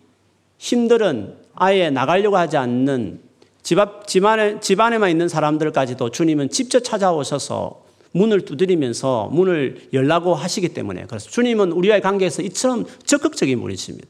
[0.58, 3.20] 힘들은 아예 나가려고 하지 않는
[3.62, 11.06] 집 앞, 집안에, 집안에만 있는 사람들까지도 주님은 직접 찾아오셔서 문을 두드리면서 문을 열라고 하시기 때문에
[11.08, 14.08] 그래서 주님은 우리와의 관계에서 이처럼 적극적인 분이십니다.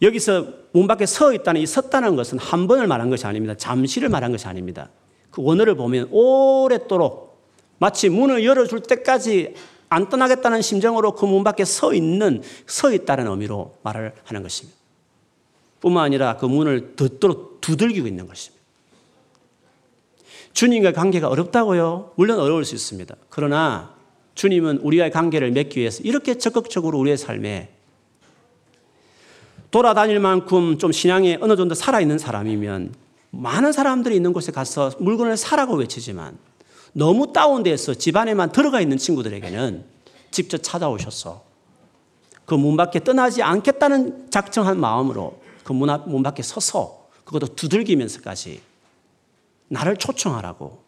[0.00, 3.56] 여기서 문 밖에 서 있다는 이 섰다는 것은 한 번을 말한 것이 아닙니다.
[3.56, 4.90] 잠시를 말한 것이 아닙니다.
[5.30, 7.36] 그 원어를 보면 오랫도록
[7.78, 9.54] 마치 문을 열어줄 때까지
[9.88, 14.78] 안 떠나겠다는 심정으로 그 문 밖에 서 있는, 서 있다는 의미로 말을 하는 것입니다.
[15.80, 18.57] 뿐만 아니라 그 문을 듣도록 두들기고 있는 것입니다.
[20.58, 22.14] 주님과 관계가 어렵다고요?
[22.16, 23.14] 물론 어려울 수 있습니다.
[23.28, 23.94] 그러나
[24.34, 27.68] 주님은 우리와의 관계를 맺기 위해서 이렇게 적극적으로 우리의 삶에
[29.70, 32.92] 돌아다닐 만큼 좀 신앙에 어느 정도 살아있는 사람이면
[33.30, 36.36] 많은 사람들이 있는 곳에 가서 물건을 사라고 외치지만
[36.92, 39.84] 너무 다운돼서 집안에만 들어가 있는 친구들에게는
[40.32, 41.44] 직접 찾아오셔서
[42.46, 48.66] 그 문 밖에 떠나지 않겠다는 작정한 마음으로 그 문 앞, 문 밖에 서서 그것도 두들기면서까지
[49.68, 50.82] 나를 초청하라고.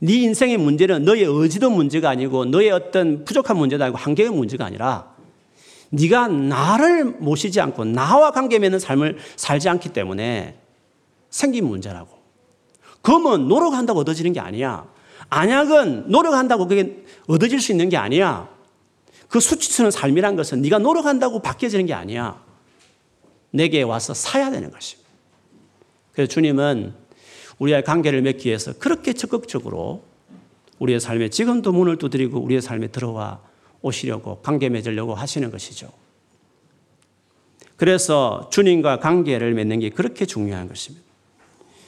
[0.00, 5.14] 네 인생의 문제는 너의 의지도 문제가 아니고 너의 어떤 부족한 문제도 아니고 한계의 문제가 아니라
[5.90, 10.58] 네가 나를 모시지 않고 나와 관계 맺는 삶을 살지 않기 때문에
[11.30, 12.18] 생긴 문제라고.
[13.02, 14.86] 금은 노력한다고 얻어지는 게 아니야.
[15.28, 18.48] 안약은 노력한다고 그게 얻어질 수 있는 게 아니야.
[19.28, 22.42] 그 수치스러운 삶이란 것은 네가 노력한다고 바뀌어지는 게 아니야.
[23.50, 25.10] 내게 와서 사야 되는 것입니다.
[26.12, 26.94] 그래서 주님은
[27.58, 30.02] 우리의 관계를 맺기 위해서 그렇게 적극적으로
[30.78, 33.40] 우리의 삶에 지금도 문을 두드리고 우리의 삶에 들어와
[33.82, 35.90] 오시려고 관계 맺으려고 하시는 것이죠.
[37.76, 41.04] 그래서 주님과 관계를 맺는 게 그렇게 중요한 것입니다.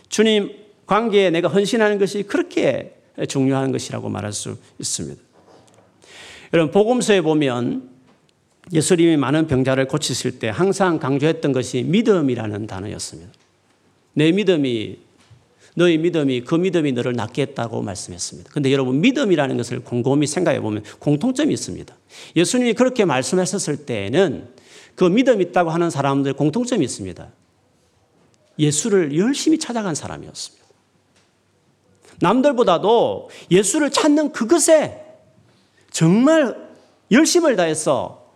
[0.09, 0.55] 주님
[0.87, 2.97] 관계에 내가 헌신하는 것이 그렇게
[3.29, 5.21] 중요한 것이라고 말할 수 있습니다.
[6.53, 7.91] 여러분 복음서에 보면
[8.73, 13.33] 예수님이 많은 병자를 고치실 때 항상 강조했던 것이 믿음이라는 단어였습니다.
[14.15, 14.99] 내 믿음이
[15.77, 18.51] 너의 믿음이 그 믿음이 너를 낫게 했다고 말씀했습니다.
[18.51, 21.95] 근데 여러분 믿음이라는 것을 곰곰이 생각해 보면 공통점이 있습니다.
[22.35, 24.49] 예수님이 그렇게 말씀하셨을 때에는
[24.95, 27.29] 그 믿음 있다고 하는 사람들 공통점이 있습니다.
[28.59, 30.65] 예수를 열심히 찾아간 사람이었습니다.
[32.21, 35.05] 남들보다도 예수를 찾는 그것에
[35.91, 36.57] 정말
[37.11, 38.33] 열심을 다해서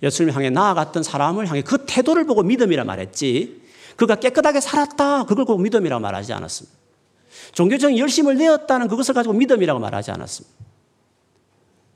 [0.00, 3.64] 예수님을 향해 나아갔던 사람을 향해 그 태도를 보고 믿음이라 말했지.
[3.96, 5.24] 그가 깨끗하게 살았다.
[5.24, 6.73] 그걸 보고 믿음이라고 말하지 않았습니다.
[7.54, 10.54] 종교적인 열심을 내었다는 그것을 가지고 믿음이라고 말하지 않았습니다.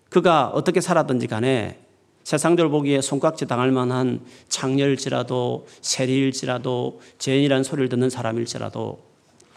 [0.08, 1.78] 그가 어떻게 살았든지 간에
[2.24, 9.00] 세상들 보기에 손깍지 당할 만한 창녀일지라도 세리일지라도 죄인이라는 소리를 듣는 사람일지라도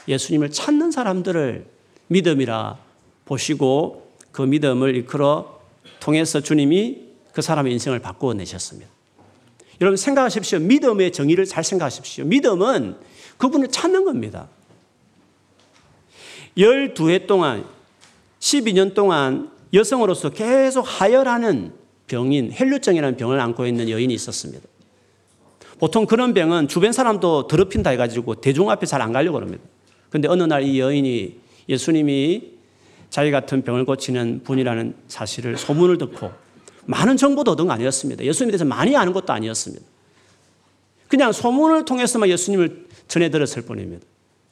[0.08, 1.66] 예수님을 찾는 사람들을
[2.08, 2.78] 믿음이라
[3.26, 5.60] 보시고 그 믿음을 이끌어
[6.00, 7.00] 통해서 주님이
[7.34, 8.90] 그 사람의 인생을 바꾸어 내셨습니다.
[9.80, 10.60] 여러분 생각하십시오.
[10.60, 12.26] 믿음의 정의를 잘 생각하십시오.
[12.26, 12.96] 믿음은
[13.38, 14.48] 그분을 찾는 겁니다.
[16.58, 17.66] 12해 동안
[18.40, 21.74] 12년 동안 여성으로서 계속 하혈하는
[22.08, 24.68] 병인 헬류증이라는 병을 안고 있는 여인이 있었습니다.
[25.80, 29.64] 보통 그런 병은 주변 사람도 더럽힌다 해가지고 대중 앞에 잘 안 가려고 합니다.
[30.10, 32.52] 근데 어느 날 이 여인이 예수님이
[33.10, 36.32] 자기 같은 병을 고치는 분이라는 사실을 소문을 듣고
[36.86, 38.24] 많은 정보도 얻은 거 아니었습니다.
[38.24, 39.86] 예수님에 대해서 많이 아는 것도 아니었습니다.
[41.08, 44.06] 그냥 소문을 통해서만 예수님을 전해 들었을 뿐입니다.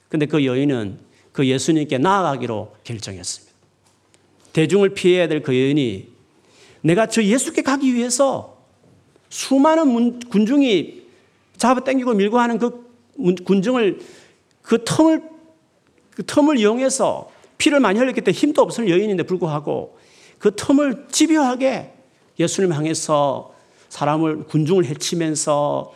[0.10, 0.98] 근데 그 여인은
[1.40, 3.56] 그 예수님께 나아가기로 결정했습니다.
[4.52, 6.10] 대중을 피해야 될 그 여인이
[6.82, 8.58] 내가 저 예수께 가기 위해서
[9.30, 11.04] 수많은 군중이
[11.56, 12.86] 잡아 당기고 밀고 하는 그
[13.46, 14.02] 군중을
[14.62, 15.24] 그 틈을
[16.10, 19.98] 그 틈을 이용해서 피를 많이 흘렸기 때문에 힘도 없을 여인인데 불구하고
[20.40, 21.94] 그 틈을 집요하게
[22.38, 23.56] 예수님 향해서
[23.88, 25.94] 사람을 군중을 해치면서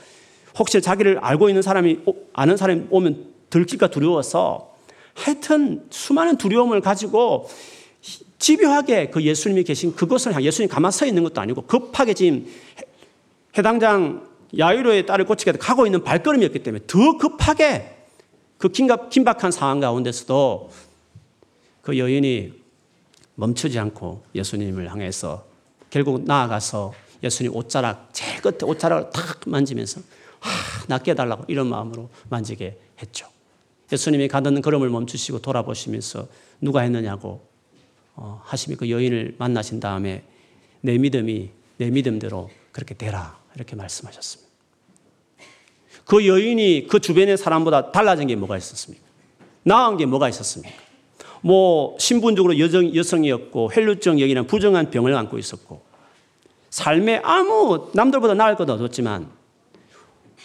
[0.57, 1.99] 혹시 자기를 알고 있는 사람이
[2.31, 4.72] 아는 사람이 오면 들킬까 두려워서
[5.13, 7.49] 하여튼 수많은 두려움을 가지고
[8.39, 12.45] 집요하게 그 예수님이 계신 그것을 향해 예수님 가만 서 있는 것도 아니고 급하게 지금
[13.57, 17.97] 해당장 야유로의 딸을 고치게 가고 있는 발걸음이었기 때문에 더 급하게
[18.57, 20.71] 그 긴박, 긴박한 상황 가운데서도
[21.81, 22.53] 그 여인이
[23.35, 25.45] 멈추지 않고 예수님을 향해서
[25.89, 30.01] 결국 나아가서 예수님 옷자락 제일 끝에 옷자락을 탁 만지면서
[30.41, 30.47] 아,
[30.87, 33.32] 낫게 해달라고 이런 마음으로 만지게 했죠.
[33.93, 36.27] 예수님이 가던 걸음을 멈추시고 돌아보시면서
[36.59, 37.47] 누가 했느냐고
[38.15, 40.23] 어, 하시며 그 여인을 만나신 다음에
[40.81, 44.51] 내 믿음이 내 믿음대로 그렇게 되라 이렇게 말씀하셨습니다.
[46.05, 49.03] 그 여인이 그 주변의 사람보다 달라진 게 뭐가 있었습니까?
[49.63, 50.75] 나은 게 뭐가 있었습니까?
[51.41, 55.83] 뭐 신분적으로 여성, 여성이었고 헬루증 여기는 부정한 병을 안고 있었고
[56.69, 59.29] 삶에 아무 남들보다 나을 것 없었지만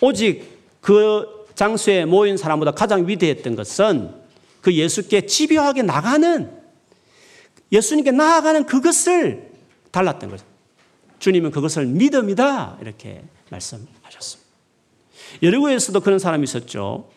[0.01, 4.15] 오직 그 장소에 모인 사람보다 가장 위대했던 것은
[4.61, 6.57] 그 예수께 집요하게 나가는
[7.73, 9.51] 예수님께 나아가는 그것을
[9.91, 10.45] 달랐던 거죠.
[11.19, 14.49] 주님은 그것을 믿음이다 이렇게 말씀하셨습니다.
[15.43, 17.11] 여리고에서도 그런 사람이 있었죠.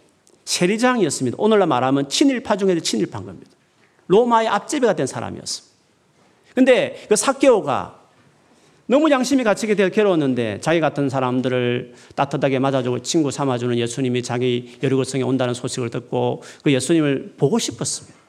[0.45, 1.37] 세리장이었습니다.
[1.39, 3.51] 오늘날 말하면 친일파 중에도 친일파인 겁니다.
[4.07, 5.75] 로마의 앞제배가 된 사람이었습니다.
[6.55, 8.00] 근데 그 사케오가
[8.91, 15.23] 너무 양심이 갇히게 되어 괴로웠는데 자기 같은 사람들을 따뜻하게 맞아주고 친구 삼아주는 예수님이 자기 여리고성에
[15.23, 18.19] 온다는 소식을 듣고 그 예수님을 보고 싶었습니다.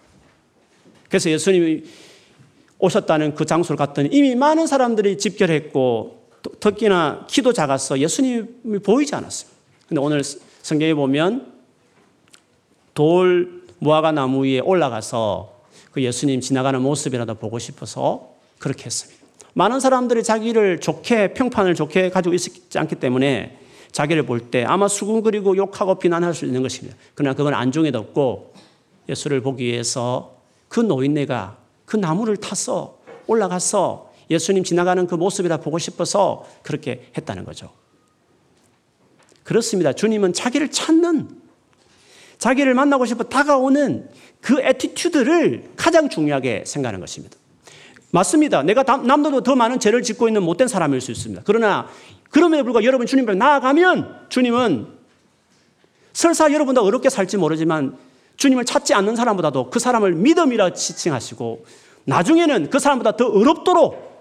[1.09, 1.83] 그래서 예수님이
[2.79, 6.29] 오셨다는 그 장소를 갔더니 이미 많은 사람들이 집결했고
[6.61, 9.59] 특히나 키도 작아서 예수님이 보이지 않았습니다.
[9.88, 11.55] 근데 오늘 성경에 보면
[12.94, 19.22] 돌 무화과 나무 위에 올라가서 그 예수님 지나가는 모습이라도 보고 싶어서 그렇게 했습니다.
[19.55, 23.59] 많은 사람들이 자기를 좋게 평판을 좋게 가지고 있지 않기 때문에
[23.93, 26.97] 자기를 볼 때 아마 수군거리고 욕하고 비난할 수 있는 것입니다.
[27.15, 28.55] 그러나 그건 안중에도 없고
[29.09, 30.37] 예수를 보기 위해서
[30.69, 37.70] 그 노인네가 그 나무를 타서 올라가서 예수님 지나가는 그 모습이라도 보고 싶어서 그렇게 했다는 거죠.
[39.45, 39.93] 그렇습니다.
[39.93, 41.43] 주님은 자기를 찾는
[42.39, 44.09] 자기를 만나고 싶어 다가오는
[44.41, 47.37] 그 attitude를 가장 중요하게 생각하는 것입니다.
[48.13, 48.63] 맞습니다.
[48.63, 51.43] 내가 남들도 더 많은 죄를 짓고 있는 못된 사람일 수 있습니다.
[51.47, 51.89] 그러나
[52.31, 54.87] 그럼에도 불구하고 여러분 주님 앞에 나아가면 주님은
[56.13, 57.97] 설사 여러분도 어렵게 살지 모르지만
[58.37, 61.65] 주님을 찾지 않는 사람보다도 그 사람을 믿음이라 지칭하시고
[62.05, 64.13] 나중에는 그 사람보다 더 어렵도록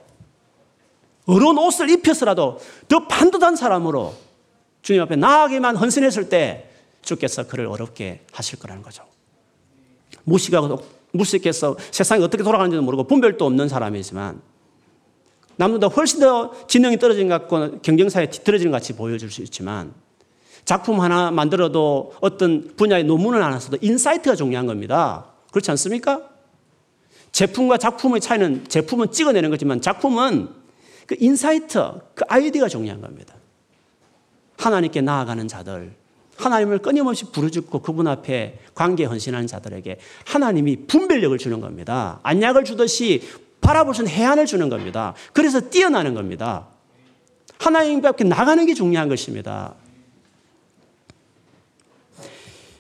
[1.26, 4.14] 어려운 옷을 입혀서라도 더 반듯한 사람으로
[4.84, 6.70] 주님 앞에 나아가기만 헌신했을 때
[7.02, 9.04] 주께서 그를 어렵게 하실 거라는 거죠.
[10.24, 10.62] 무시가
[11.12, 14.42] 무식해서 세상이 어떻게 돌아가는지도 모르고 분별도 없는 사람이지만
[15.58, 19.94] 남보다 훨씬 더 지능이 떨어진 것 같고 경쟁사에 뒤떨어지는 것 같이 보여줄 수 있지만
[20.66, 25.26] 작품 하나 만들어도 어떤 분야의 논문을 하나 써도 insight가 중요한 겁니다.
[25.52, 26.30] 그렇지 않습니까?
[27.32, 30.50] 제품과 작품의 차이는 제품은 찍어내는 거지만 작품은
[31.08, 31.80] 그 insight,
[32.14, 33.36] 그 아이디어가 중요한 겁니다.
[34.58, 35.94] 하나님께 나아가는 자들,
[36.38, 42.20] 하나님을 끊임없이 부르짖고 그분 앞에 관계 헌신하는 자들에게 하나님이 분별력을 주는 겁니다.
[42.24, 43.22] 안약을 주듯이
[43.60, 45.14] 있는 혜안을 주는 겁니다.
[45.34, 46.68] 그래서 뛰어나는 겁니다.
[47.60, 49.76] 하나님 앞에 나가는 게 중요한 것입니다.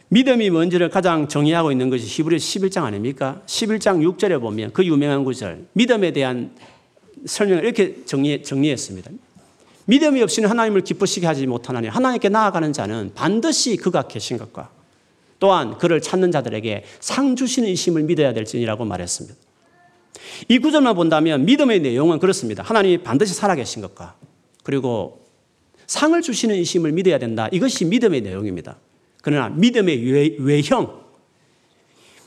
[0.09, 3.41] 믿음이 뭔지를 가장 정의하고 있는 것이 히브리 11장 아닙니까?
[3.45, 6.53] 11장 6절에 보면 그 유명한 구절, 믿음에 대한
[7.25, 9.09] 설명을 이렇게 정리, 정리했습니다.
[9.91, 14.71] 믿음이 없이는 하나님을 기쁘시게 하지 못하나니 하나님께 나아가는 자는 반드시 그가 계신 것과
[15.37, 19.37] 또한 그를 찾는 자들에게 상 주시는 이심을 믿어야 될지니라고 말했습니다.
[20.47, 22.63] 이 구절만 본다면 믿음의 내용은 그렇습니다.
[22.63, 24.15] 하나님이 반드시 살아계신 것과
[24.63, 25.25] 그리고
[25.87, 27.49] 상을 주시는 이심을 믿어야 된다.
[27.51, 28.77] 이것이 믿음의 내용입니다.
[29.21, 31.01] 그러나 믿음의 외, 형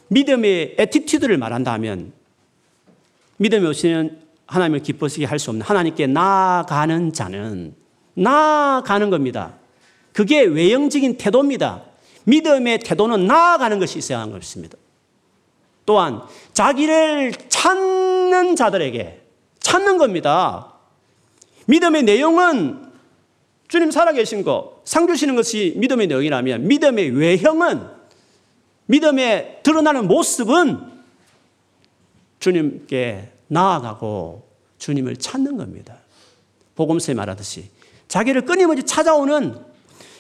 [0.09, 2.13] 믿음의 attitude를 말한다면
[3.39, 7.75] 믿음이 없이는 하나님을 기쁘시게 할 수 없는 하나님께 나아가는 자는
[8.15, 9.55] 나아가는 겁니다.
[10.13, 11.83] 그게 외형적인 태도입니다.
[12.25, 14.79] 믿음의 태도는 나아가는 것이 있어야 하는 것입니다.
[15.87, 16.23] 또한
[16.53, 19.21] 자기를 찾는 자들에게
[19.61, 20.73] 찾는 겁니다.
[21.67, 22.85] 믿음의 내용은
[23.69, 27.89] 주님 살아계신 거, 상 주시는 것이 믿음의 내용이라면 믿음의 외형은
[28.87, 30.79] 믿음에 드러나는 모습은
[32.39, 34.47] 주님께 나아가고
[34.79, 35.97] 주님을 찾는 겁니다.
[36.75, 37.71] 복음서에 말하듯이
[38.09, 39.57] 자기를 끊임없이 찾아오는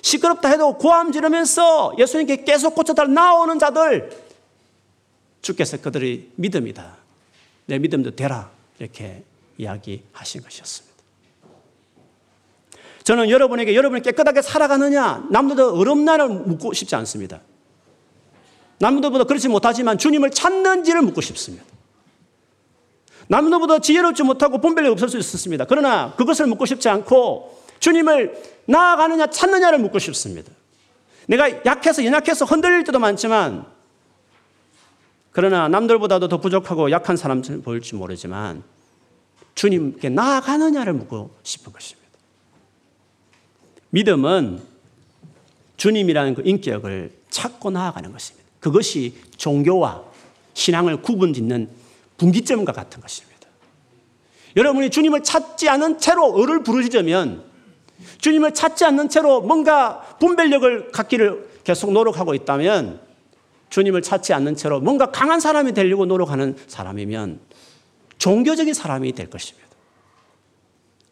[0.00, 4.24] 시끄럽다 해도 고함 지르면서 예수님께 계속 고쳐달 나오는 자들
[5.42, 6.96] 주께서 그들의 믿음이다.
[7.66, 8.50] 내 믿음도 되라.
[8.78, 9.24] 이렇게
[9.58, 10.94] 이야기하신 것이었습니다.
[13.02, 17.40] 저는 여러분에게 여러분이 깨끗하게 살아가느냐, 남들보다 어렵나를 묻고 싶지 않습니다.
[18.78, 21.73] 남들보다 그렇지 못하지만 주님을 찾는지를 묻고 싶습니다.
[23.28, 25.64] 남들보다 지혜롭지 못하고 분별력 없을 수 있었습니다.
[25.64, 30.50] 그러나 그것을 묻고 싶지 않고 주님을 나아가느냐 찾느냐를 묻고 싶습니다.
[31.26, 33.66] 내가 약해서 연약해서 흔들릴 때도 많지만
[35.32, 38.62] 그러나 남들보다도 더 부족하고 약한 사람처럼 보일지 모르지만
[39.54, 42.04] 주님께 나아가느냐를 묻고 싶은 것입니다.
[43.90, 44.62] 믿음은
[45.76, 48.48] 주님이라는 그 인격을 찾고 나아가는 것입니다.
[48.60, 50.02] 그것이 종교와
[50.54, 51.68] 신앙을 구분 짓는
[52.16, 53.34] 분기점과 같은 것입니다.
[54.56, 57.44] 여러분이 주님을 찾지 않은 채로 을을 부르짖으면
[58.18, 63.00] 주님을 찾지 않는 채로 뭔가 분별력을 갖기를 계속 노력하고 있다면
[63.70, 67.40] 주님을 찾지 않는 채로 뭔가 강한 사람이 되려고 노력하는 사람이면
[68.18, 69.68] 종교적인 사람이 될 것입니다.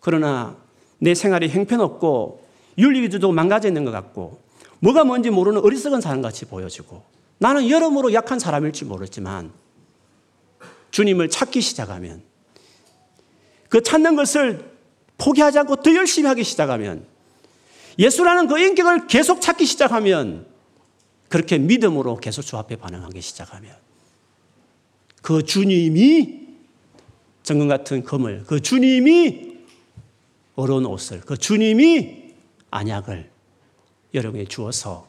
[0.01, 0.57] 그러나
[0.99, 2.47] 내 생활이 형편없고
[2.79, 4.41] 윤리기도 망가져 있는 것 같고
[4.81, 7.03] 뭐가 뭔지 모르는 어리석은 사람 같이 보여지고
[7.39, 9.53] 나는 여러모로 약한 사람일지 모르지만
[10.93, 12.22] 주님을 찾기 시작하면
[13.68, 14.70] 그 찾는 것을
[15.18, 17.07] 포기하지 않고 더 열심히 하기 시작하면
[17.99, 20.47] 예수라는 그 인격을 계속 찾기 시작하면
[21.28, 23.74] 그렇게 믿음으로 계속 주 앞에 반응하기 시작하면
[25.22, 26.40] 그 주님이
[27.43, 29.59] 정금 같은 금을 그 주님이
[30.55, 32.34] 어려운 옷을 그 주님이
[32.70, 33.30] 안약을
[34.12, 35.09] 여러분에게 주어서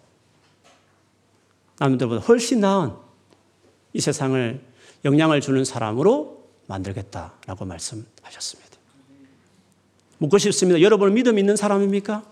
[1.80, 2.94] 남들보다 훨씬 나은
[3.92, 4.73] 이 세상을
[5.06, 8.72] 영향을 주는 사람으로 만들겠다라고 말씀하셨습니다.
[10.18, 10.80] 묻고 싶습니다.
[10.82, 12.24] 여러분 믿음 있는 사람입니까?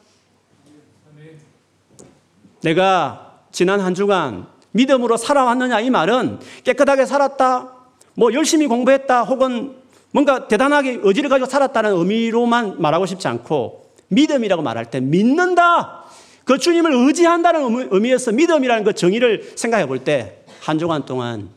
[2.61, 7.73] 내가 지난 한 주간 믿음으로 살아왔느냐 이 말은 깨끗하게 살았다,
[8.13, 9.75] 뭐 열심히 공부했다, 혹은
[10.11, 16.05] 뭔가 대단하게 의지를 가지고 살았다는 의미로만 말하고 싶지 않고 믿음이라고 말할 때 믿는다.
[16.45, 21.49] 그 주님을 의지한다는 의미에서 믿음이라는 그 정의를 생각해 볼 때 한 주간 동안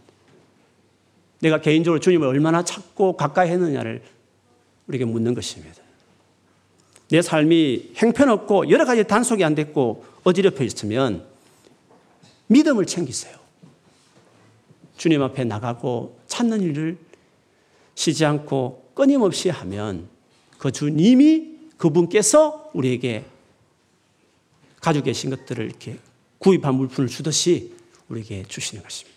[1.40, 4.02] 내가 개인적으로 주님을 얼마나 찾고 가까이 했느냐를
[4.86, 5.82] 우리에게 묻는 것입니다.
[7.10, 11.24] 내 삶이 행편없고 여러 가지 단속이 안 됐고 어지럽혀 있으면
[12.46, 13.36] 믿음을 챙기세요.
[14.96, 16.98] 주님 앞에 나가고 찾는 일을
[17.94, 20.08] 쉬지 않고 끊임없이 하면
[20.58, 23.24] 그 주님이 그분께서 우리에게
[24.80, 25.98] 가지고 계신 것들을 이렇게
[26.38, 27.74] 구입한 물품을 주듯이
[28.08, 29.13] 우리에게 주시는 것입니다.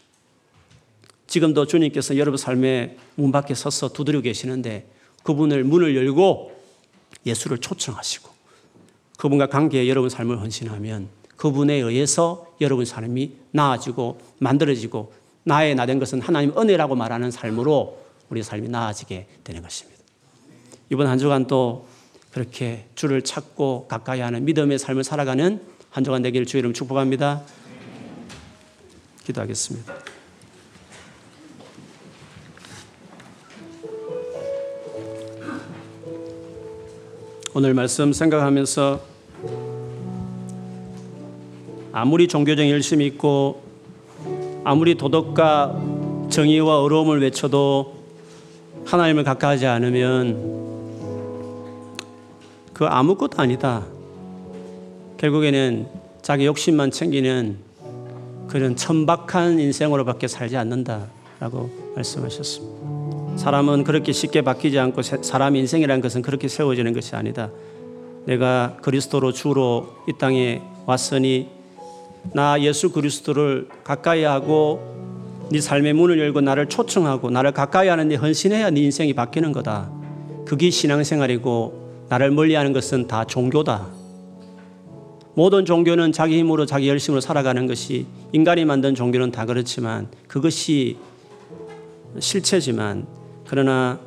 [1.28, 4.88] 지금도 주님께서 여러분 삶의 문 밖에 서서 두드려 계시는데
[5.24, 6.52] 그분을 문을 열고
[7.26, 8.30] 예수를 초청하시고
[9.18, 15.14] 그분과 관계에 여러분 삶을 헌신하면 그분에 의해서 여러분 삶이 나아지고 만들어지고
[15.44, 18.00] 나의 나된 것은 하나님 은혜라고 말하는 삶으로
[18.30, 19.98] 우리 삶이 나아지게 되는 것입니다.
[20.90, 21.88] 이번 한 주간 또
[22.32, 27.44] 그렇게 주를 찾고 가까이 하는 믿음의 삶을 살아가는 한 주간 되기를 주의 이름 축복합니다.
[29.26, 30.07] 기도하겠습니다.
[37.60, 39.02] 오늘 말씀 생각하면서
[41.92, 43.64] 아무리 종교적 열심히 있고
[44.64, 45.82] 아무리 도덕과
[46.30, 47.96] 정의와 어려움을 외쳐도
[48.86, 50.38] 하나님을 가까이하지 않으면
[52.74, 53.88] 그 아무것도 아니다.
[55.18, 55.88] 결국에는
[56.22, 57.58] 자기 욕심만 챙기는
[58.48, 62.77] 그런 천박한 인생으로밖에 살지 않는다라고 말씀하셨습니다.
[63.38, 67.52] 사람은 그렇게 쉽게 바뀌지 않고 사람 인생이라는 것은 그렇게 세워지는 것이 아니다.
[68.26, 71.48] 내가 그리스도로 주로 이 땅에 왔으니
[72.34, 74.96] 나 예수 그리스도를 가까이 하고
[75.50, 79.90] 네 삶의 문을 열고 나를 초청하고 나를 가까이 하는 데 헌신해야 네 인생이 바뀌는 거다.
[80.46, 83.88] 그게 신앙생활이고 나를 멀리하는 것은 다 종교다.
[85.36, 90.98] 모든 종교는 자기 힘으로 자기 열심으로 살아가는 것이 인간이 만든 종교는 다 그렇지만 그것이
[92.20, 93.06] 실체지만
[93.48, 94.00] 그러나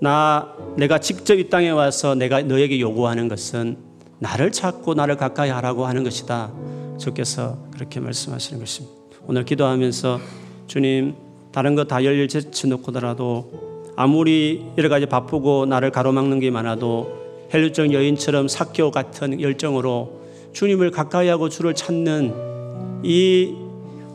[0.00, 3.76] 나 내가 직접 이 땅에 와서 내가 너에게 요구하는 것은
[4.18, 6.52] 나를 찾고 나를 가까이 하라고 하는 것이다.
[6.98, 8.98] 주께서 그렇게 말씀하시는 것입니다.
[9.26, 10.20] 오늘 기도하면서
[10.66, 11.14] 주님
[11.52, 17.18] 다른 거 다 열일 제쳐놓고더라도 아무리 여러 가지 바쁘고 나를 가로막는 게 많아도
[17.52, 20.20] 헬류적 여인처럼 사교 같은 열정으로
[20.52, 23.54] 주님을 가까이 하고 주를 찾는 이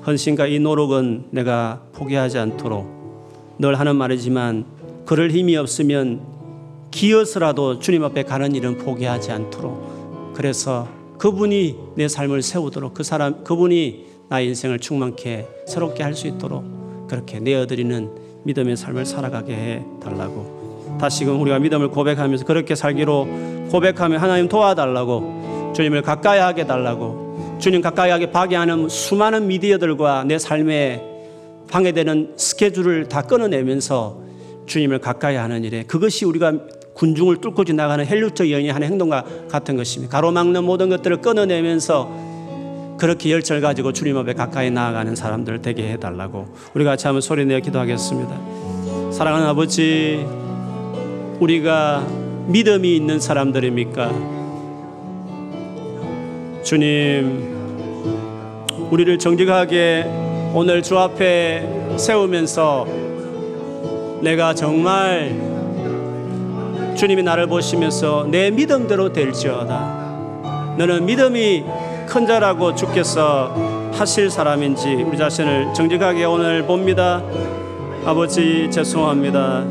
[0.05, 2.92] 헌신과 이 노력은 내가 포기하지 않도록
[3.59, 4.65] 늘 하는 말이지만
[5.05, 6.21] 그럴 힘이 없으면
[6.91, 10.33] 기어서라도 주님 앞에 가는 일은 포기하지 않도록.
[10.35, 10.87] 그래서
[11.17, 17.39] 그분이 내 삶을 세우도록 그 사람 그분이 나의 인생을 충만케 새롭게 할 수 있도록 그렇게
[17.39, 18.09] 내어드리는
[18.43, 20.97] 믿음의 삶을 살아가게 해 달라고.
[20.99, 23.27] 다시금 우리가 믿음을 고백하면서 그렇게 살기로
[23.71, 31.12] 고백하며 하나님 도와달라고 주님을 가까이 하게 달라고 주님 가까이 하게 파괴하는 수많은 미디어들과 내 삶에
[31.73, 34.21] 방해되는 스케줄을 다 끊어내면서
[34.67, 36.53] 주님을 가까이 하는 일에 그것이 우리가
[36.93, 40.15] 군중을 뚫고 지나가는 헬루적 여인이 하는 행동과 같은 것입니다.
[40.15, 46.85] 가로막는 모든 것들을 끊어내면서 그렇게 열정을 가지고 주님 앞에 가까이 나아가는 사람들 되게 해달라고 우리
[46.85, 49.11] 같이 소리내어 기도하겠습니다.
[49.11, 50.23] 사랑하는 아버지,
[51.39, 52.05] 우리가
[52.49, 54.11] 믿음이 있는 사람들입니까?
[56.63, 57.51] 주님,
[58.91, 62.85] 우리를 정직하게 오늘 주 앞에 세우면서
[64.21, 65.35] 내가 정말
[66.95, 70.75] 주님이 나를 보시면서 내 믿음대로 될지어다.
[70.77, 71.63] 너는 믿음이
[72.07, 73.51] 큰 자라고 주께서
[73.93, 77.23] 하실 사람인지 우리 자신을 정직하게 오늘 봅니다.
[78.05, 79.65] 아버지 죄송합니다.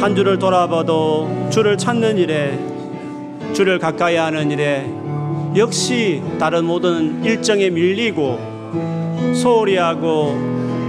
[0.00, 2.58] 한 주를 돌아봐도 주를 찾는 일에
[3.52, 4.90] 주를 가까이 하는 일에
[5.58, 8.54] 역시 다른 모든 일정에 밀리고
[9.34, 10.36] 소홀히 하고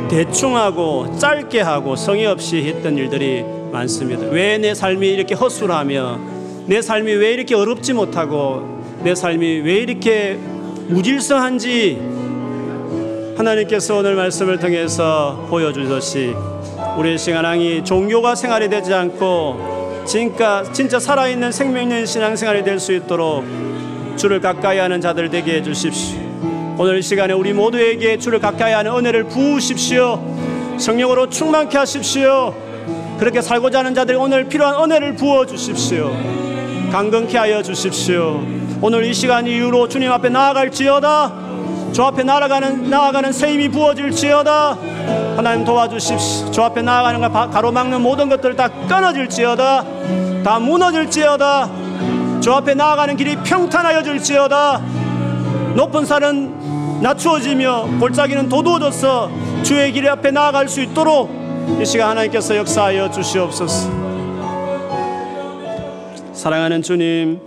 [0.10, 4.28] 대충 하고 짧게 하고 성의 없이 했던 일들이 많습니다.
[4.28, 6.20] 왜 내 삶이 이렇게 허술하며
[6.68, 10.38] 내 삶이 왜 이렇게 어렵지 못하고 내 삶이 왜 이렇게
[10.88, 12.00] 무질서한지
[13.38, 16.34] 하나님께서 오늘 말씀을 통해서 보여주듯이
[16.98, 23.44] 우리 신앙이 종교가 생활이 되지 않고 진짜, 진짜 살아있는 생명 있는 신앙생활이 될 수 있도록
[24.16, 26.25] 주를 가까이 하는 자들 되게 해주십시오.
[26.78, 30.22] 오늘 시간에 우리 모두에게 주를 가까이 하는 은혜를 부으십시오.
[30.78, 32.54] 성령으로 충만케 하십시오.
[33.18, 36.12] 그렇게 살고자 하는 자들이 오늘 필요한 은혜를 부어 주십시오.
[36.92, 38.42] 강건케 하여 주십시오.
[38.82, 41.46] 오늘 이 시간 이후로 주님 앞에 나아갈지어다.
[41.94, 44.78] 주 앞에 나아가는 나아가는 새 힘이 부어질지어다.
[45.38, 46.52] 하나님 도와주십시오.
[46.52, 49.86] 주 앞에 나아가는 걸 가로막는 모든 것들 다 끊어질지어다.
[50.44, 51.70] 다 무너질지어다.
[52.42, 54.82] 주 앞에 나아가는 길이 평탄하여 질지어다.
[55.76, 56.65] 높은 산은
[57.06, 61.30] 낮추어지며 골짜기는 도두어져서 주의 길 앞에 나아갈 수 있도록
[61.80, 63.92] 이 시간 하나님께서 역사하여 주시옵소서.
[66.34, 67.40] 사랑하는 주님.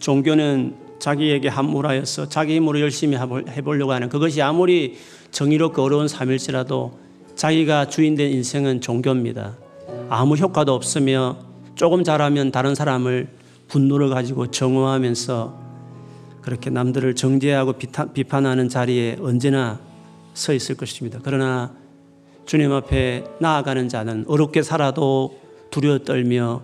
[0.00, 4.98] 종교는 자기에게 함몰하여서 자기 힘으로 열심히 해보려고 하는 그것이 아무리
[5.30, 6.98] 정의롭고 어려운 삶일지라도
[7.36, 9.54] 자기가 주인된 인생은 종교입니다.
[10.10, 11.38] 아무 효과도 없으며
[11.74, 13.28] 조금 잘하면 다른 사람을
[13.68, 15.63] 분노를 가지고 정오하면서
[16.44, 17.72] 그렇게 남들을 정죄하고
[18.12, 19.80] 비판하는 자리에 언제나
[20.34, 21.18] 서 있을 것입니다.
[21.22, 21.72] 그러나
[22.44, 25.40] 주님 앞에 나아가는 자는 어렵게 살아도
[25.70, 26.60] 두려워 떨며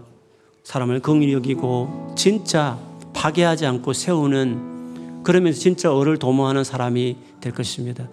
[0.64, 2.78] 사람을 긍휼히 여기고 진짜
[3.14, 8.06] 파괴하지 않고 세우는 그러면서 진짜 어를 도모하는 사람이 될 것입니다.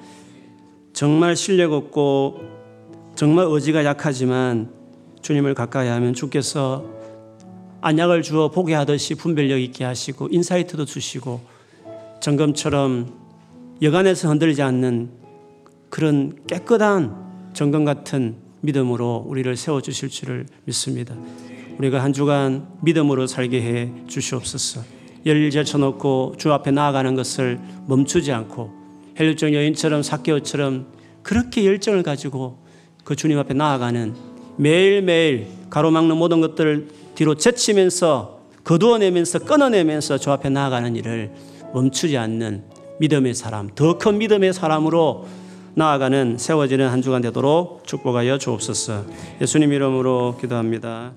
[0.94, 2.40] 정말 실력 없고
[3.16, 4.72] 정말 의지가 약하지만
[5.22, 6.86] 주님을 가까이 하면 주께서
[7.82, 11.57] 안약을 주어 보게 하듯이 분별력 있게 하시고 인사이트도 주시고
[12.20, 13.14] 정금처럼
[13.82, 15.10] 여간에서 흔들리지 않는
[15.90, 21.16] 그런 깨끗한 정금 같은 믿음으로 우리를 세워 주실 줄을 믿습니다.
[21.78, 24.82] 우리가 한 주간 믿음으로 살게 해 주시옵소서.
[25.26, 28.72] 열일 제쳐놓고 주 앞에 나아가는 것을 멈추지 않고
[29.20, 30.88] 헬류증 여인처럼 사케오처럼
[31.22, 32.58] 그렇게 열정을 가지고
[33.04, 34.16] 그 주님 앞에 나아가는
[34.58, 41.32] 매일매일 가로막는 모든 것들을 뒤로 제치면서 거두어내면서 끊어내면서 주 앞에 나아가는 일을
[41.74, 42.64] 멈추지 않는
[43.00, 45.26] 믿음의 사람, 더 큰 믿음의 사람으로
[45.76, 49.06] 나아가는 세워지는 한 주간 되도록 축복하여 주옵소서.
[49.42, 51.12] 예수님 이름으로 기도합니다.